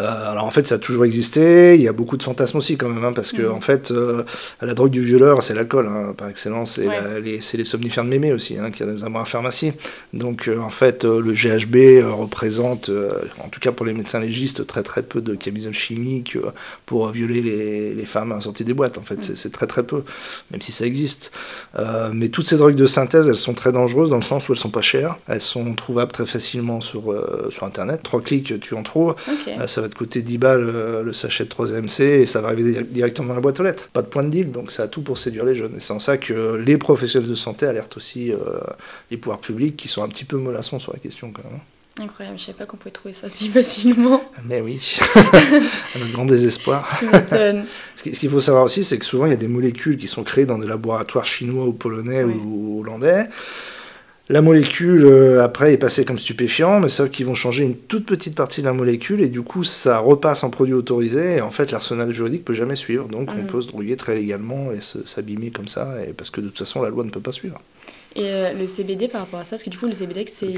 Euh, 0.00 0.30
alors 0.30 0.44
en 0.44 0.50
fait, 0.50 0.66
ça 0.66 0.76
a 0.76 0.78
toujours 0.78 1.04
existé. 1.04 1.74
Il 1.74 1.82
y 1.82 1.88
a 1.88 1.92
beaucoup 1.92 2.16
de 2.16 2.22
fantasmes 2.22 2.58
aussi 2.58 2.76
quand 2.76 2.88
même, 2.88 3.04
hein, 3.04 3.12
parce 3.12 3.32
que 3.32 3.42
mm. 3.42 3.52
en 3.52 3.60
fait, 3.60 3.90
euh, 3.90 4.24
la 4.60 4.74
drogue 4.74 4.90
du 4.90 5.04
violeur, 5.04 5.42
c'est 5.42 5.54
l'alcool 5.54 5.86
hein, 5.86 6.14
par 6.16 6.28
excellence. 6.28 6.74
C'est 6.74 6.88
les, 7.20 7.40
les, 7.54 7.64
somnifères 7.64 8.04
de 8.04 8.08
mémé 8.08 8.32
aussi, 8.32 8.56
hein, 8.58 8.70
qui 8.70 8.82
a 8.82 8.86
des 8.86 9.04
amours 9.04 9.20
à 9.20 9.24
pharmacie. 9.24 9.72
Donc 10.12 10.48
en 10.60 10.70
fait, 10.70 11.04
le 11.04 11.32
GHB 11.32 12.04
représente, 12.04 12.90
en 13.44 13.48
tout 13.48 13.60
cas 13.60 13.72
pour 13.72 13.84
les 13.84 13.92
médecins 13.92 14.20
légistes, 14.20 14.66
très 14.66 14.82
très 14.82 15.02
peu 15.02 15.20
de 15.20 15.34
camisoles 15.34 15.74
chimiques 15.74 16.38
pour 16.86 17.08
violer 17.08 17.42
les, 17.42 17.94
les 17.94 18.06
femmes 18.06 18.40
sorties 18.40 18.64
des 18.64 18.74
boîtes. 18.74 18.98
En 18.98 19.02
fait, 19.02 19.16
mm. 19.16 19.34
c'est 19.34 19.52
très 19.52 19.66
très 19.66 19.82
peu, 19.82 20.04
même 20.50 20.62
si 20.62 20.72
ça 20.72 20.86
existe. 20.86 21.32
mais 22.12 22.28
toutes 22.28 22.46
ces 22.46 22.56
drogues 22.56 22.76
de 22.76 22.86
synthèse, 22.86 23.28
elles 23.28 23.36
sont 23.36 23.54
très 23.54 23.72
dangereuses 23.72 24.08
dans 24.08 24.16
le 24.16 24.22
sens 24.22 24.48
où 24.48 24.52
elles 24.52 24.58
sont 24.58 24.70
pas 24.70 24.82
chères, 24.82 25.18
elles 25.28 25.42
sont 25.42 25.74
trouvables 25.74 26.12
très 26.12 26.26
facilement 26.26 26.80
sur, 26.80 27.14
sur 27.50 27.64
Internet. 27.64 28.02
Trois 28.02 28.22
clics, 28.22 28.58
tu 28.60 28.74
en 28.74 28.82
trouves. 28.82 29.14
ça 29.66 29.81
va 29.82 29.88
te 29.88 29.94
coûter 29.94 30.22
10 30.22 30.38
balles 30.38 30.70
euh, 30.74 31.02
le 31.02 31.12
sachet 31.12 31.44
de 31.44 31.50
3MC 31.50 32.02
et 32.02 32.26
ça 32.26 32.40
va 32.40 32.48
arriver 32.48 32.82
directement 32.84 33.28
dans 33.28 33.34
la 33.34 33.40
boîte 33.40 33.60
aux 33.60 33.62
lettres. 33.62 33.88
Pas 33.92 34.02
de 34.02 34.06
point 34.06 34.24
de 34.24 34.30
deal, 34.30 34.50
donc 34.50 34.70
ça 34.70 34.84
a 34.84 34.88
tout 34.88 35.02
pour 35.02 35.18
séduire 35.18 35.44
les 35.44 35.54
jeunes. 35.54 35.74
Et 35.76 35.80
c'est 35.80 35.92
en 35.92 35.98
ça 35.98 36.16
que 36.16 36.56
les 36.56 36.78
professionnels 36.78 37.28
de 37.28 37.34
santé 37.34 37.66
alertent 37.66 37.96
aussi 37.96 38.32
euh, 38.32 38.36
les 39.10 39.16
pouvoirs 39.16 39.40
publics 39.40 39.76
qui 39.76 39.88
sont 39.88 40.02
un 40.02 40.08
petit 40.08 40.24
peu 40.24 40.36
mollassons 40.36 40.78
sur 40.78 40.92
la 40.92 40.98
question 40.98 41.32
quand 41.32 41.44
même. 41.44 41.60
Incroyable, 42.00 42.38
je 42.38 42.44
ne 42.44 42.46
savais 42.46 42.58
pas 42.58 42.64
qu'on 42.64 42.78
pouvait 42.78 42.90
trouver 42.90 43.12
ça 43.12 43.28
si 43.28 43.50
facilement. 43.50 44.24
Mais 44.46 44.62
oui, 44.62 44.98
un 45.14 46.10
grand 46.10 46.24
désespoir. 46.24 46.90
Ce 47.96 48.02
qu'il 48.02 48.30
faut 48.30 48.40
savoir 48.40 48.64
aussi, 48.64 48.82
c'est 48.82 48.96
que 48.98 49.04
souvent 49.04 49.26
il 49.26 49.30
y 49.30 49.34
a 49.34 49.36
des 49.36 49.48
molécules 49.48 49.98
qui 49.98 50.08
sont 50.08 50.22
créées 50.22 50.46
dans 50.46 50.58
des 50.58 50.66
laboratoires 50.66 51.26
chinois 51.26 51.66
ou 51.66 51.74
polonais 51.74 52.24
ou 52.24 52.80
hollandais. 52.80 53.28
La 54.28 54.40
molécule, 54.40 55.04
euh, 55.04 55.42
après, 55.42 55.72
est 55.72 55.78
passée 55.78 56.04
comme 56.04 56.18
stupéfiant, 56.18 56.80
mais 56.80 56.88
c'est 56.88 57.10
qu'ils 57.10 57.26
vont 57.26 57.34
changer 57.34 57.64
une 57.64 57.76
toute 57.76 58.06
petite 58.06 58.34
partie 58.36 58.60
de 58.60 58.66
la 58.66 58.72
molécule, 58.72 59.20
et 59.20 59.28
du 59.28 59.42
coup, 59.42 59.64
ça 59.64 59.98
repasse 59.98 60.44
en 60.44 60.50
produit 60.50 60.74
autorisé, 60.74 61.36
et 61.36 61.40
en 61.40 61.50
fait, 61.50 61.72
l'arsenal 61.72 62.12
juridique 62.12 62.44
peut 62.44 62.54
jamais 62.54 62.76
suivre. 62.76 63.08
Donc, 63.08 63.30
on 63.32 63.42
mm. 63.42 63.46
peut 63.46 63.60
se 63.60 63.68
droguer 63.68 63.96
très 63.96 64.14
légalement 64.14 64.70
et 64.72 64.78
s'abîmer 65.04 65.50
comme 65.50 65.68
ça, 65.68 65.96
et 66.06 66.12
parce 66.12 66.30
que 66.30 66.40
de 66.40 66.46
toute 66.46 66.58
façon, 66.58 66.82
la 66.82 66.88
loi 66.88 67.04
ne 67.04 67.10
peut 67.10 67.20
pas 67.20 67.32
suivre. 67.32 67.60
Et 68.14 68.24
euh, 68.24 68.52
le 68.52 68.66
CBD 68.66 69.08
par 69.08 69.22
rapport 69.22 69.40
à 69.40 69.44
ça, 69.44 69.50
parce 69.50 69.62
que 69.62 69.70
du 69.70 69.78
coup 69.78 69.86
le 69.86 69.92
CBD 69.92 70.24
c'est 70.28 70.54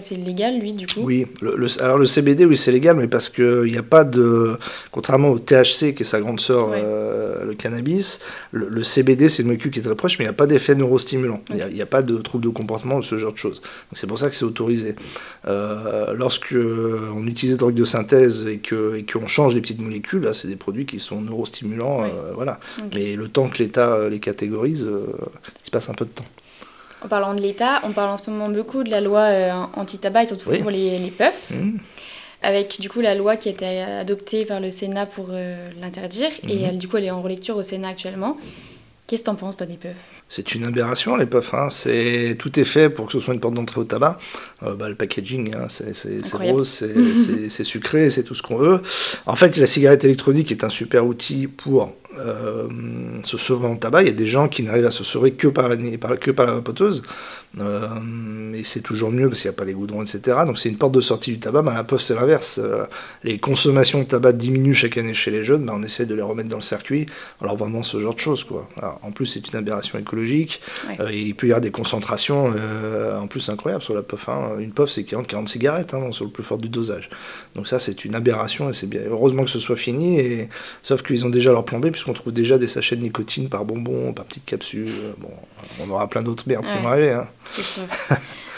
c'est 0.00 0.16
légal 0.16 0.58
lui 0.58 0.72
du 0.72 0.86
coup? 0.86 1.02
Oui, 1.02 1.26
le, 1.40 1.66
alors 1.80 1.98
le 1.98 2.06
CBD 2.06 2.44
oui 2.44 2.56
c'est 2.56 2.72
légal, 2.72 2.96
mais 2.96 3.06
parce 3.06 3.28
qu'il 3.28 3.64
n'y 3.64 3.78
a 3.78 3.82
pas 3.82 4.04
de, 4.04 4.56
contrairement 4.90 5.28
au 5.28 5.38
THC 5.38 5.94
qui 5.94 6.02
est 6.02 6.04
sa 6.04 6.20
grande 6.20 6.40
sœur, 6.40 6.70
euh, 6.72 7.44
le 7.44 7.54
cannabis, 7.54 8.20
le, 8.52 8.82
CBD 8.82 9.28
c'est 9.28 9.42
une 9.42 9.48
molécule 9.48 9.70
qui 9.70 9.78
est 9.78 9.82
très 9.82 9.94
proche, 9.94 10.18
mais 10.18 10.24
il 10.24 10.28
n'y 10.28 10.32
a 10.32 10.34
pas 10.34 10.46
d'effet 10.46 10.74
neurostimulant, 10.74 11.40
il 11.50 11.74
n'y 11.74 11.82
a, 11.82 11.86
pas 11.86 12.02
de 12.02 12.16
trouble 12.18 12.44
de 12.44 12.50
comportement 12.50 12.96
ou 12.96 13.02
ce 13.02 13.16
genre 13.16 13.32
de 13.32 13.38
choses. 13.38 13.60
Donc 13.60 13.94
c'est 13.94 14.06
pour 14.06 14.18
ça 14.18 14.28
que 14.28 14.34
c'est 14.34 14.44
autorisé. 14.44 14.96
Euh, 15.46 16.14
lorsque 16.14 16.54
on 16.54 17.26
utilise 17.26 17.54
des 17.54 17.58
drogues 17.58 17.74
de 17.74 17.84
synthèse 17.84 18.46
et 18.46 18.58
que 18.58 18.96
et 18.96 19.04
qu'on 19.04 19.26
change 19.26 19.54
les 19.54 19.60
petites 19.60 19.80
molécules, 19.80 20.22
là 20.22 20.34
c'est 20.34 20.48
des 20.48 20.56
produits 20.56 20.86
qui 20.86 20.98
sont 20.98 21.20
neurostimulants, 21.20 22.04
voilà. 22.34 22.58
Mais 22.94 23.14
le 23.14 23.28
temps 23.28 23.48
que 23.48 23.58
l'État 23.58 24.08
les 24.08 24.18
catégorise, 24.18 24.88
il 25.60 25.66
se 25.66 25.70
passe 25.70 25.88
un 25.88 25.94
peu 25.94 26.04
de 26.04 26.10
temps. 26.10 26.24
En 27.04 27.08
parlant 27.08 27.34
de 27.34 27.40
l'État, 27.40 27.80
on 27.84 27.92
parle 27.92 28.10
en 28.10 28.16
ce 28.16 28.28
moment 28.30 28.48
beaucoup 28.48 28.82
de 28.82 28.90
la 28.90 29.00
loi 29.00 29.20
euh, 29.20 29.52
anti-tabac 29.74 30.22
et 30.22 30.26
surtout 30.26 30.50
pour 30.50 30.70
les, 30.70 30.98
les 30.98 31.10
puffs. 31.10 31.50
Mmh. 31.50 31.78
Avec 32.42 32.80
du 32.80 32.88
coup 32.88 33.00
la 33.00 33.14
loi 33.14 33.36
qui 33.36 33.48
a 33.48 33.52
été 33.52 33.82
adoptée 33.82 34.44
par 34.44 34.60
le 34.60 34.70
Sénat 34.70 35.06
pour 35.06 35.28
euh, 35.30 35.68
l'interdire. 35.80 36.30
Et 36.48 36.56
mmh. 36.56 36.64
elle, 36.64 36.78
du 36.78 36.88
coup, 36.88 36.96
elle 36.96 37.04
est 37.04 37.10
en 37.10 37.22
relecture 37.22 37.56
au 37.56 37.62
Sénat 37.62 37.88
actuellement. 37.88 38.36
Qu'est-ce 39.08 39.22
que 39.22 39.26
t'en 39.26 39.36
penses, 39.36 39.56
toi, 39.56 39.66
des 39.66 39.78
puffs? 39.78 39.96
C'est 40.28 40.54
une 40.54 40.64
aberration, 40.64 41.16
les 41.16 41.24
puffs. 41.24 41.54
Hein. 41.54 41.70
C'est... 41.70 42.36
Tout 42.38 42.60
est 42.60 42.66
fait 42.66 42.90
pour 42.90 43.06
que 43.06 43.12
ce 43.12 43.20
soit 43.20 43.32
une 43.32 43.40
porte 43.40 43.54
d'entrée 43.54 43.80
au 43.80 43.84
tabac. 43.84 44.18
Euh, 44.62 44.74
bah, 44.74 44.90
le 44.90 44.96
packaging, 44.96 45.54
hein, 45.54 45.66
c'est, 45.70 45.94
rose, 46.36 46.68
c'est, 47.48 47.64
sucré, 47.64 48.10
c'est 48.10 48.22
tout 48.22 48.34
ce 48.34 48.42
qu'on 48.42 48.58
veut. 48.58 48.82
En 49.24 49.34
fait, 49.34 49.56
la 49.56 49.64
cigarette 49.64 50.04
électronique 50.04 50.52
est 50.52 50.62
un 50.62 50.68
super 50.68 51.06
outil 51.06 51.46
pour 51.46 51.90
euh, 52.18 52.68
se 53.22 53.38
sauver 53.38 53.66
en 53.66 53.76
tabac. 53.76 54.02
Il 54.02 54.08
y 54.08 54.10
a 54.10 54.14
des 54.14 54.26
gens 54.26 54.48
qui 54.48 54.62
n'arrivent 54.62 54.86
à 54.86 54.90
se 54.90 55.04
sauver 55.04 55.32
que 55.32 55.48
par 55.48 55.68
la, 55.68 55.76
que 55.76 56.30
par 56.30 56.46
la 56.46 56.54
vapoteuse. 56.54 57.02
Euh, 57.60 58.52
et 58.52 58.62
c'est 58.64 58.80
toujours 58.80 59.10
mieux 59.10 59.28
parce 59.28 59.40
qu'il 59.40 59.50
n'y 59.50 59.54
a 59.54 59.56
pas 59.56 59.64
les 59.64 59.72
goudrons, 59.72 60.02
etc. 60.02 60.38
Donc 60.46 60.58
c'est 60.58 60.68
une 60.68 60.76
porte 60.76 60.92
de 60.92 61.00
sortie 61.00 61.32
du 61.32 61.38
tabac. 61.38 61.62
Ben, 61.62 61.74
la 61.74 61.84
puff, 61.84 62.00
c'est 62.00 62.14
l'inverse. 62.14 62.60
Euh, 62.62 62.84
les 63.24 63.38
consommations 63.38 64.00
de 64.00 64.04
tabac 64.04 64.32
diminuent 64.32 64.74
chaque 64.74 64.98
année 64.98 65.14
chez 65.14 65.30
les 65.30 65.44
jeunes. 65.44 65.64
Ben, 65.64 65.74
on 65.76 65.82
essaie 65.82 66.06
de 66.06 66.14
les 66.14 66.22
remettre 66.22 66.48
dans 66.48 66.56
le 66.56 66.62
circuit 66.62 67.06
en 67.40 67.46
leur 67.46 67.56
vendant 67.56 67.82
ce 67.82 67.98
genre 67.98 68.14
de 68.14 68.20
choses. 68.20 68.44
Quoi. 68.44 68.68
en 69.02 69.10
plus, 69.12 69.26
c'est 69.26 69.48
une 69.48 69.56
aberration 69.56 69.98
écologique. 69.98 70.60
Euh, 71.00 71.10
il 71.10 71.34
peut 71.34 71.46
y 71.46 71.50
avoir 71.50 71.60
des 71.60 71.70
concentrations 71.70 72.52
en 73.18 73.26
plus 73.26 73.48
incroyables 73.48 73.82
sur 73.82 73.94
la 73.94 74.02
puff. 74.02 74.28
Hein. 74.28 74.56
Une 74.58 74.72
puff, 74.72 74.90
c'est 74.90 75.02
40-40 75.02 75.46
cigarettes 75.46 75.94
hein, 75.94 76.12
sur 76.12 76.24
le 76.24 76.30
plus 76.30 76.42
fort 76.42 76.58
du 76.58 76.68
dosage. 76.68 77.08
Donc 77.54 77.66
ça, 77.66 77.78
c'est 77.78 78.04
une 78.04 78.14
aberration 78.14 78.70
et 78.70 78.74
c'est 78.74 78.88
bien. 78.88 79.00
Heureusement 79.08 79.44
que 79.44 79.50
ce 79.50 79.58
soit 79.58 79.76
fini. 79.76 80.20
Et... 80.20 80.48
Sauf 80.82 81.02
qu'ils 81.02 81.24
ont 81.26 81.30
déjà 81.30 81.52
leur 81.52 81.64
plan 81.64 81.78
B 81.78 81.90
puisqu'on 81.90 82.12
trouve 82.12 82.32
déjà 82.32 82.58
des 82.58 82.68
sachets 82.68 82.96
de 82.96 83.02
nicotine 83.02 83.48
par 83.48 83.64
bonbon, 83.64 84.12
par 84.12 84.24
petite 84.26 84.44
capsule. 84.44 84.88
Bon, 85.18 85.30
on 85.80 85.90
aura 85.90 86.08
plein 86.08 86.22
d'autres 86.22 86.44
merdes 86.46 86.64
qui 86.64 86.82
vont 86.82 86.88
arriver. 86.88 87.10
Hein. 87.10 87.26
C'est 87.52 87.64
sûr. 87.64 87.82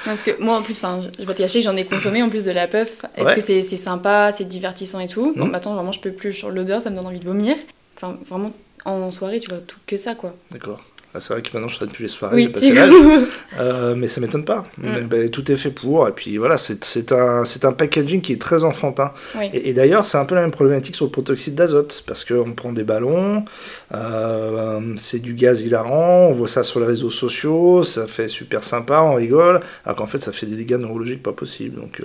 Parce 0.04 0.22
que 0.22 0.40
moi, 0.40 0.58
en 0.58 0.62
plus, 0.62 0.80
je 0.80 1.24
vais 1.24 1.34
te 1.34 1.38
cacher, 1.38 1.60
j'en 1.62 1.76
ai 1.76 1.84
consommé 1.84 2.22
en 2.22 2.30
plus 2.30 2.44
de 2.44 2.50
la 2.50 2.66
puff. 2.66 3.04
Est-ce 3.16 3.34
que 3.34 3.40
c'est 3.40 3.76
sympa, 3.76 4.32
c'est 4.32 4.44
divertissant 4.44 5.00
et 5.00 5.06
tout 5.06 5.32
Bon, 5.36 5.46
maintenant, 5.46 5.74
vraiment, 5.74 5.92
je 5.92 6.00
peux 6.00 6.12
plus. 6.12 6.32
Sur 6.32 6.50
l'odeur, 6.50 6.80
ça 6.82 6.90
me 6.90 6.96
donne 6.96 7.06
envie 7.06 7.20
de 7.20 7.24
vomir. 7.26 7.56
Enfin, 7.96 8.16
vraiment, 8.26 8.52
en 8.84 9.10
soirée, 9.10 9.40
tu 9.40 9.50
vois, 9.50 9.60
tout 9.60 9.78
que 9.86 9.96
ça, 9.96 10.14
quoi. 10.14 10.34
D'accord. 10.50 10.80
Ah, 11.12 11.18
c'est 11.20 11.32
vrai 11.32 11.42
que 11.42 11.48
maintenant 11.52 11.66
je 11.66 11.74
traîne 11.74 11.88
plus 11.88 12.04
les 12.04 12.08
soirées, 12.08 12.36
oui, 12.36 12.52
euh, 13.58 13.96
mais 13.96 14.06
ça 14.06 14.20
m'étonne 14.20 14.44
pas. 14.44 14.64
Mm. 14.78 15.00
Ben, 15.08 15.28
tout 15.28 15.50
est 15.50 15.56
fait 15.56 15.70
pour, 15.70 16.06
et 16.06 16.12
puis 16.12 16.36
voilà, 16.36 16.56
c'est 16.56 17.12
un, 17.12 17.42
un 17.42 17.72
packaging 17.72 18.20
qui 18.20 18.32
est 18.32 18.40
très 18.40 18.62
enfantin. 18.62 19.12
Et, 19.52 19.74
d'ailleurs, 19.74 20.04
c'est 20.04 20.18
un 20.18 20.24
peu 20.24 20.36
la 20.36 20.42
même 20.42 20.52
problématique 20.52 20.94
sur 20.94 21.06
le 21.06 21.10
protoxyde 21.10 21.56
d'azote, 21.56 22.04
parce 22.06 22.24
qu'on 22.24 22.52
prend 22.52 22.70
des 22.70 22.84
ballons, 22.84 23.44
euh, 23.92 24.94
c'est 24.98 25.18
du 25.18 25.34
gaz 25.34 25.62
hilarant, 25.62 26.28
on 26.28 26.32
voit 26.32 26.46
ça 26.46 26.62
sur 26.62 26.78
les 26.78 26.86
réseaux 26.86 27.10
sociaux, 27.10 27.82
ça 27.82 28.06
fait 28.06 28.28
super 28.28 28.62
sympa, 28.62 29.00
on 29.00 29.14
rigole, 29.14 29.60
alors 29.84 29.96
qu'en 29.96 30.06
fait 30.06 30.22
ça 30.22 30.30
fait 30.30 30.46
des 30.46 30.56
dégâts 30.56 30.78
neurologiques 30.78 31.24
pas 31.24 31.32
possibles. 31.32 31.80
Donc, 31.80 32.00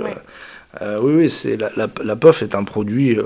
euh, 0.81 0.99
oui, 0.99 1.13
oui, 1.13 1.29
c'est 1.29 1.57
la, 1.57 1.69
la, 1.75 2.15
POF 2.15 2.41
est 2.41 2.55
un 2.55 2.63
produit 2.63 3.19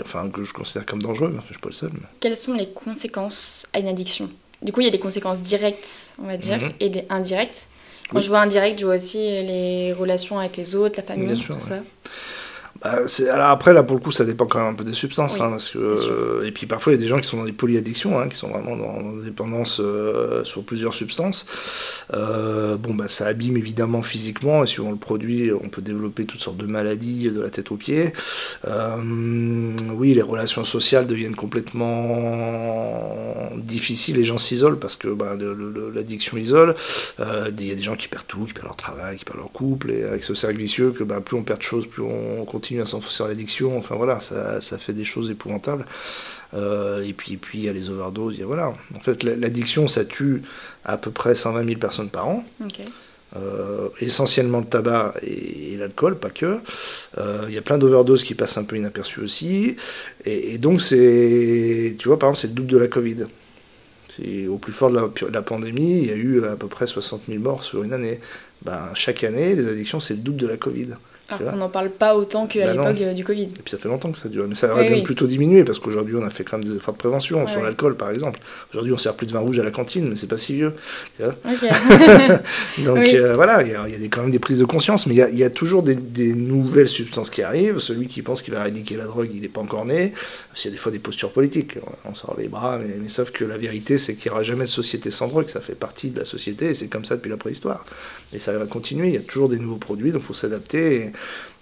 enfin, 0.00 0.30
que 0.32 0.44
je 0.44 0.52
considère 0.52 0.86
comme 0.86 1.02
dangereux, 1.02 1.34
enfin, 1.36 1.46
je 1.48 1.54
suis 1.54 1.60
pas 1.60 1.68
le 1.68 1.74
seul. 1.74 1.90
Quelles 2.20 2.36
sont 2.36 2.54
les 2.54 2.68
conséquences 2.68 3.66
à 3.72 3.80
une 3.80 3.88
addiction? 3.88 4.30
Du 4.62 4.72
coup, 4.72 4.80
il 4.80 4.84
y 4.84 4.88
a 4.88 4.92
des 4.92 4.98
conséquences 4.98 5.42
directes, 5.42 6.14
on 6.22 6.26
va 6.26 6.36
dire, 6.36 6.58
mhm. 6.58 6.72
et 6.80 6.88
des 6.88 7.04
indirectes. 7.10 7.66
Quand 8.10 8.20
je 8.20 8.28
vois 8.28 8.40
indirect, 8.40 8.78
je 8.78 8.86
vois 8.86 8.96
aussi 8.96 9.18
les 9.18 9.92
relations 9.92 10.38
avec 10.38 10.56
les 10.56 10.74
autres, 10.74 10.96
la 10.98 11.02
famille, 11.02 11.36
tout 11.38 11.58
ça. 11.58 11.80
Bah, 12.84 12.98
alors 13.32 13.46
après, 13.46 13.72
là, 13.72 13.82
pour 13.82 13.96
le 13.96 14.02
coup, 14.02 14.12
ça 14.12 14.26
dépend 14.26 14.44
quand 14.44 14.58
même 14.58 14.68
un 14.68 14.74
peu 14.74 14.84
des 14.84 14.92
substances. 14.92 15.40
Hein, 15.40 15.50
parce 15.50 15.70
que, 15.70 15.78
euh, 15.78 16.46
et 16.46 16.52
puis 16.52 16.66
parfois, 16.66 16.92
il 16.92 16.96
y 16.96 16.98
a 16.98 17.02
des 17.02 17.08
gens 17.08 17.18
qui 17.18 17.26
sont 17.26 17.38
dans 17.38 17.44
des 17.44 17.52
polyaddictions, 17.52 18.18
hein, 18.18 18.28
qui 18.28 18.36
sont 18.36 18.48
vraiment 18.48 18.76
dans, 18.76 19.12
dépendance 19.24 19.80
euh, 19.80 20.44
sur 20.44 20.62
plusieurs 20.64 20.92
substances. 20.92 21.46
Euh, 22.12 22.76
bon, 22.76 22.92
bah, 22.92 23.08
ça 23.08 23.26
abîme 23.26 23.56
évidemment 23.56 24.02
physiquement, 24.02 24.64
et 24.64 24.66
si 24.66 24.80
on 24.80 24.90
le 24.90 24.98
produit, 24.98 25.50
on 25.50 25.70
peut 25.70 25.80
développer 25.80 26.26
toutes 26.26 26.42
sortes 26.42 26.58
de 26.58 26.66
maladies 26.66 27.30
de 27.30 27.40
la 27.40 27.48
tête 27.48 27.72
aux 27.72 27.76
pieds. 27.76 28.12
oui, 28.66 30.12
les 30.12 30.22
relations 30.22 30.64
sociales 30.64 31.06
deviennent 31.06 31.36
complètement 31.36 33.50
difficiles, 33.56 34.16
les 34.16 34.26
gens 34.26 34.36
s'isolent 34.36 34.78
parce 34.78 34.96
que 34.96 35.08
bah, 35.08 35.34
l'addiction 35.94 36.36
isole. 36.36 36.74
Il 37.18 37.66
y 37.66 37.72
a 37.72 37.74
des 37.74 37.82
gens 37.82 37.96
qui 37.96 38.08
perdent 38.08 38.26
tout, 38.26 38.44
qui 38.44 38.52
perdent 38.52 38.66
leur 38.66 38.76
travail, 38.76 39.16
qui 39.16 39.24
perdent 39.24 39.38
leur 39.38 39.52
couple, 39.52 39.90
et 39.90 40.04
avec 40.04 40.22
ce 40.22 40.34
cercle 40.34 40.58
vicieux 40.58 40.90
que 40.90 41.02
bah, 41.02 41.22
plus 41.22 41.36
on 41.36 41.42
perd 41.42 41.60
de 41.60 41.64
choses, 41.64 41.86
plus 41.86 42.02
on 42.02 42.44
continue 42.44 42.73
à 42.80 42.86
s'enfoncer 42.86 43.22
dans 43.22 43.28
l'addiction. 43.28 43.78
Enfin 43.78 43.94
voilà, 43.96 44.20
ça, 44.20 44.60
ça, 44.60 44.78
fait 44.78 44.92
des 44.92 45.04
choses 45.04 45.30
épouvantables. 45.30 45.84
Euh, 46.54 47.02
et 47.02 47.12
puis 47.12 47.36
puis 47.36 47.58
il 47.58 47.64
y 47.64 47.68
a 47.68 47.72
les 47.72 47.90
overdoses. 47.90 48.40
Et 48.40 48.44
voilà. 48.44 48.74
En 48.94 49.00
fait, 49.00 49.22
l'addiction, 49.22 49.88
ça 49.88 50.04
tue 50.04 50.42
à 50.84 50.96
peu 50.96 51.10
près 51.10 51.34
120 51.34 51.64
000 51.64 51.78
personnes 51.78 52.10
par 52.10 52.28
an. 52.28 52.44
Euh, 53.36 53.88
essentiellement 54.00 54.60
le 54.60 54.66
tabac 54.66 55.14
et, 55.22 55.76
l'alcool, 55.76 56.18
pas 56.18 56.30
que. 56.30 56.60
Euh, 57.18 57.44
il 57.48 57.54
y 57.54 57.58
a 57.58 57.62
plein 57.62 57.78
d'overdoses 57.78 58.22
qui 58.22 58.34
passent 58.34 58.58
un 58.58 58.64
peu 58.64 58.76
inaperçues 58.76 59.20
aussi. 59.20 59.76
Et, 60.24 60.58
donc, 60.58 60.80
c'est, 60.80 61.96
tu 61.98 62.08
vois, 62.08 62.18
par 62.18 62.30
exemple, 62.30 62.40
c'est 62.42 62.48
le 62.48 62.54
double 62.54 62.70
de 62.70 62.78
la 62.78 62.86
Covid. 62.86 63.24
C'est 64.08 64.46
au 64.46 64.58
plus 64.58 64.72
fort 64.72 64.90
de 64.90 64.96
la, 64.96 65.10
la, 65.32 65.42
pandémie, 65.42 66.02
il 66.02 66.06
y 66.06 66.12
a 66.12 66.14
eu 66.14 66.44
à 66.44 66.54
peu 66.54 66.68
près 66.68 66.86
60 66.86 67.22
000 67.26 67.40
morts 67.40 67.64
sur 67.64 67.82
une 67.82 67.92
année. 67.92 68.20
Ben, 68.62 68.90
chaque 68.94 69.24
année, 69.24 69.56
les 69.56 69.66
addictions, 69.66 69.98
c'est 69.98 70.14
le 70.14 70.20
double 70.20 70.36
de 70.36 70.46
la 70.46 70.56
Covid. 70.56 70.90
Alors 71.28 71.56
n'en 71.56 71.68
parle 71.68 71.90
pas 71.90 72.16
autant 72.16 72.46
qu'à 72.46 72.66
bah 72.66 72.72
l'époque 72.72 73.00
euh, 73.00 73.14
du 73.14 73.24
Covid. 73.24 73.44
Et 73.44 73.62
puis 73.62 73.70
ça 73.70 73.78
fait 73.78 73.88
longtemps 73.88 74.12
que 74.12 74.18
ça 74.18 74.28
dure. 74.28 74.46
Mais 74.48 74.54
ça 74.54 74.72
aurait 74.72 74.90
bien 74.90 75.02
plutôt 75.02 75.26
diminué 75.26 75.64
parce 75.64 75.78
qu'aujourd'hui 75.78 76.16
on 76.16 76.22
a 76.24 76.30
fait 76.30 76.44
quand 76.44 76.58
même 76.58 76.68
des 76.68 76.76
efforts 76.76 76.94
de 76.94 76.98
prévention 76.98 77.46
sur 77.46 77.62
l'alcool 77.62 77.96
par 77.96 78.10
exemple. 78.10 78.40
Aujourd'hui 78.70 78.92
on 78.92 78.98
sert 78.98 79.14
plus 79.14 79.26
de 79.26 79.32
vin 79.32 79.40
rouge 79.40 79.58
à 79.58 79.64
la 79.64 79.70
cantine, 79.70 80.08
mais 80.08 80.16
c'est 80.16 80.26
pas 80.26 80.38
si 80.38 80.54
vieux. 80.54 80.74
Donc 81.18 83.08
euh, 83.08 83.34
voilà, 83.34 83.62
il 83.62 83.70
y, 83.70 83.74
a, 83.74 83.88
y 83.88 83.94
a 83.94 84.08
quand 84.08 84.22
même 84.22 84.30
des 84.30 84.38
prises 84.38 84.58
de 84.58 84.64
conscience, 84.64 85.06
mais 85.06 85.14
il 85.14 85.38
y, 85.38 85.44
a, 85.44 85.50
toujours 85.50 85.82
des, 85.82 85.96
nouvelles 86.34 86.88
substances 86.88 87.30
qui 87.30 87.42
arrivent. 87.42 87.78
Celui 87.78 88.06
qui 88.06 88.22
pense 88.22 88.42
qu'il 88.42 88.52
va 88.52 88.60
éradiquer 88.60 88.96
la 88.96 89.04
drogue, 89.04 89.30
il 89.34 89.40
n'est 89.40 89.48
pas 89.48 89.60
encore 89.60 89.84
né. 89.84 90.12
Il 90.56 90.64
y 90.64 90.68
a 90.68 90.70
des 90.70 90.76
fois 90.76 90.92
des 90.92 90.98
postures 90.98 91.32
politiques, 91.32 91.78
on 92.04 92.14
sort 92.14 92.36
les 92.38 92.48
bras, 92.48 92.78
mais, 92.78 92.96
mais 93.00 93.08
sauf 93.08 93.30
que 93.30 93.44
la 93.44 93.56
vérité 93.56 93.98
c'est 93.98 94.14
qu'il 94.14 94.30
n'y 94.30 94.34
aura 94.34 94.42
jamais 94.42 94.64
de 94.64 94.70
société 94.70 95.10
sans 95.10 95.28
drogue, 95.28 95.48
ça 95.48 95.60
fait 95.60 95.74
partie 95.74 96.10
de 96.10 96.18
la 96.18 96.24
société 96.24 96.66
et 96.66 96.74
c'est 96.74 96.88
comme 96.88 97.04
ça 97.04 97.16
depuis 97.16 97.30
la 97.30 97.36
préhistoire. 97.36 97.84
Et 98.32 98.38
ça 98.40 98.52
va 98.52 98.66
continuer, 98.66 99.08
il 99.08 99.14
y 99.14 99.18
a 99.18 99.20
toujours 99.20 99.48
des 99.48 99.58
nouveaux 99.58 99.76
produits, 99.76 100.12
donc 100.12 100.22
il 100.22 100.26
faut 100.26 100.34
s'adapter. 100.34 101.12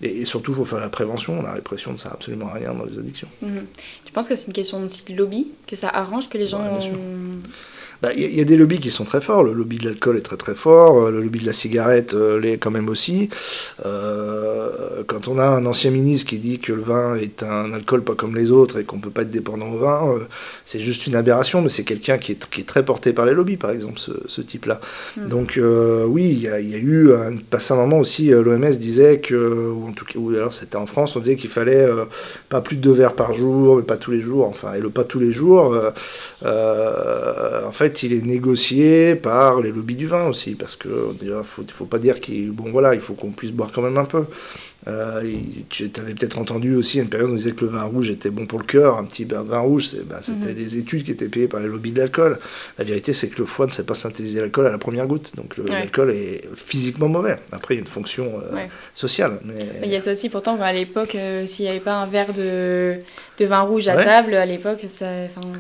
Et, 0.00 0.24
surtout, 0.24 0.52
il 0.52 0.56
faut 0.56 0.64
faire 0.64 0.80
la 0.80 0.88
prévention. 0.88 1.42
La 1.42 1.52
répression 1.52 1.92
ne 1.92 1.96
sert 1.96 2.12
absolument 2.12 2.48
à 2.48 2.54
rien 2.54 2.74
dans 2.74 2.84
les 2.84 2.98
addictions. 2.98 3.28
Mhm. 3.40 3.66
Tu 4.04 4.12
penses 4.12 4.28
que 4.28 4.34
c'est 4.34 4.46
une 4.46 4.52
question 4.52 4.80
de 4.84 5.14
lobby 5.14 5.48
Que 5.66 5.76
ça 5.76 5.88
arrange 5.88 6.28
que 6.28 6.38
les 6.38 6.46
gens. 6.46 6.80
Bah, 8.02 8.10
il 8.16 8.36
y, 8.36 8.40
a 8.40 8.44
des 8.44 8.56
lobbies 8.56 8.80
qui 8.80 8.90
sont 8.90 9.04
très 9.04 9.20
forts. 9.20 9.44
Le 9.44 9.52
lobby 9.52 9.78
de 9.78 9.84
l'alcool 9.84 10.16
est 10.16 10.22
très 10.22 10.36
très 10.36 10.56
fort. 10.56 11.04
Euh, 11.04 11.10
le 11.12 11.22
lobby 11.22 11.38
de 11.38 11.46
la 11.46 11.52
cigarette 11.52 12.14
euh, 12.14 12.40
l'est 12.40 12.58
quand 12.58 12.72
même 12.72 12.88
aussi. 12.88 13.30
Euh, 13.86 15.04
quand 15.06 15.28
on 15.28 15.38
a 15.38 15.44
un 15.44 15.64
ancien 15.66 15.92
ministre 15.92 16.28
qui 16.28 16.40
dit 16.40 16.58
que 16.58 16.72
le 16.72 16.82
vin 16.82 17.14
est 17.14 17.44
un 17.44 17.72
alcool 17.72 18.02
pas 18.02 18.16
comme 18.16 18.34
les 18.34 18.50
autres 18.50 18.80
et 18.80 18.84
qu'on 18.84 18.98
peut 18.98 19.10
pas 19.10 19.22
être 19.22 19.30
dépendant 19.30 19.68
au 19.68 19.78
vin, 19.78 20.18
c'est 20.64 20.80
juste 20.80 21.06
une 21.06 21.14
aberration. 21.14 21.62
Mais 21.62 21.68
c'est 21.68 21.84
quelqu'un 21.84 22.18
qui 22.18 22.32
est, 22.32 22.44
qui 22.50 22.62
est, 22.62 22.64
très 22.64 22.84
porté 22.84 23.12
par 23.12 23.24
les 23.24 23.34
lobbies, 23.34 23.56
par 23.56 23.70
exemple, 23.70 24.00
ce, 24.00 24.40
type-là. 24.40 24.80
Hmm. 25.16 25.28
Donc 25.28 25.60
oui, 26.08 26.24
il 26.24 26.40
y, 26.40 26.48
a 26.48 26.78
eu 26.78 27.12
un 27.12 27.36
passé 27.36 27.72
un 27.72 27.76
moment 27.76 28.00
aussi. 28.00 28.30
L'OMS 28.30 28.70
disait 28.70 29.20
que, 29.20 29.70
ou 29.70 29.86
en 29.86 29.92
tout 29.92 30.06
cas, 30.06 30.18
ou 30.18 30.30
alors 30.30 30.54
c'était 30.54 30.74
en 30.74 30.86
France, 30.86 31.14
on 31.14 31.20
disait 31.20 31.36
qu'il 31.36 31.50
fallait 31.50 31.86
pas 32.48 32.62
plus 32.62 32.74
de 32.74 32.80
deux 32.80 32.92
verres 32.92 33.14
par 33.14 33.32
jour, 33.32 33.76
mais 33.76 33.82
pas 33.82 33.96
tous 33.96 34.10
les 34.10 34.20
jours. 34.20 34.48
Enfin, 34.48 34.74
et 34.74 34.80
le 34.80 34.90
pas 34.90 35.04
tous 35.04 35.20
les 35.20 35.30
jours. 35.30 35.78
en 36.44 37.72
fait 37.72 37.91
il 38.02 38.12
est 38.12 38.24
négocié 38.24 39.14
par 39.14 39.61
les 39.61 39.70
lobbies 39.70 39.96
du 39.96 40.07
vin 40.07 40.26
aussi, 40.28 40.55
parce 40.55 40.76
que 40.76 40.88
il 41.22 41.33
faut, 41.42 41.64
faut 41.68 41.87
pas 41.87 41.98
dire 41.98 42.20
qu'il 42.20 42.52
faut 43.00 43.14
qu'on 43.14 43.31
puisse 43.31 43.52
boire 43.52 43.70
quand 43.72 43.83
même 43.83 43.98
un 43.98 44.05
peu. 44.05 44.24
Euh, 44.88 45.22
tu 45.68 45.90
avais 45.96 46.14
peut-être 46.14 46.38
entendu 46.38 46.74
aussi 46.74 46.98
à 46.98 47.02
une 47.02 47.08
période 47.08 47.30
où 47.30 47.32
on 47.34 47.36
disait 47.36 47.52
que 47.52 47.64
le 47.64 47.70
vin 47.70 47.84
rouge 47.84 48.10
était 48.10 48.30
bon 48.30 48.46
pour 48.46 48.58
le 48.58 48.64
cœur. 48.64 48.98
Un 48.98 49.04
petit 49.04 49.24
vin 49.24 49.60
rouge, 49.60 49.90
bah, 50.08 50.18
c'était 50.22 50.50
mhm. 50.50 50.54
des 50.54 50.78
études 50.78 51.04
qui 51.04 51.12
étaient 51.12 51.28
payées 51.28 51.46
par 51.46 51.60
les 51.60 51.68
lobbies 51.68 51.92
de 51.92 52.00
l'alcool. 52.00 52.38
La 52.78 52.84
vérité, 52.84 53.14
c'est 53.14 53.28
que 53.28 53.38
le 53.38 53.44
foie 53.44 53.66
ne 53.66 53.70
sait 53.70 53.84
pas 53.84 53.94
synthétiser 53.94 54.40
l'alcool 54.40 54.66
à 54.66 54.70
la 54.70 54.78
première 54.78 55.06
goutte. 55.06 55.36
Donc 55.36 55.56
l'alcool 55.68 56.10
est 56.10 56.48
physiquement 56.56 57.08
mauvais. 57.08 57.38
Après, 57.52 57.74
il 57.74 57.78
y 57.78 57.80
a 57.80 57.82
une 57.82 57.88
fonction 57.88 58.40
euh, 58.52 58.66
sociale. 58.94 59.38
Mais... 59.44 59.54
Il 59.84 59.90
y 59.90 59.96
a 59.96 60.00
ça 60.00 60.12
aussi, 60.12 60.28
pourtant, 60.28 60.60
à 60.60 60.72
l'époque, 60.72 61.14
euh, 61.14 61.46
s'il 61.46 61.66
n'y 61.66 61.70
avait 61.70 61.80
pas 61.80 61.94
un 61.94 62.06
verre 62.06 62.32
de, 62.32 62.96
de 63.38 63.44
vin 63.44 63.60
rouge 63.60 63.86
à 63.86 64.02
table, 64.02 64.34
à 64.34 64.46
l'époque, 64.46 64.84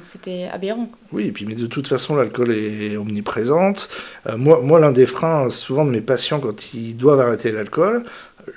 c'était 0.02 0.48
aberrant. 0.52 0.90
Oui, 1.12 1.26
et 1.28 1.32
puis, 1.32 1.46
mais 1.46 1.54
de 1.54 1.66
toute 1.66 1.86
façon, 1.86 2.16
l'alcool 2.16 2.50
est 2.50 2.96
omniprésente. 2.96 3.88
moi, 4.36 4.60
moi 4.62 4.80
l'un 4.80 4.92
des 4.92 5.06
freins, 5.06 5.48
souvent, 5.50 5.84
de 5.84 5.90
mes 5.90 6.00
patients, 6.00 6.40
quand 6.40 6.74
ils 6.74 6.96
doivent 6.96 7.20
arrêter 7.20 7.52
l'alcool, 7.52 8.04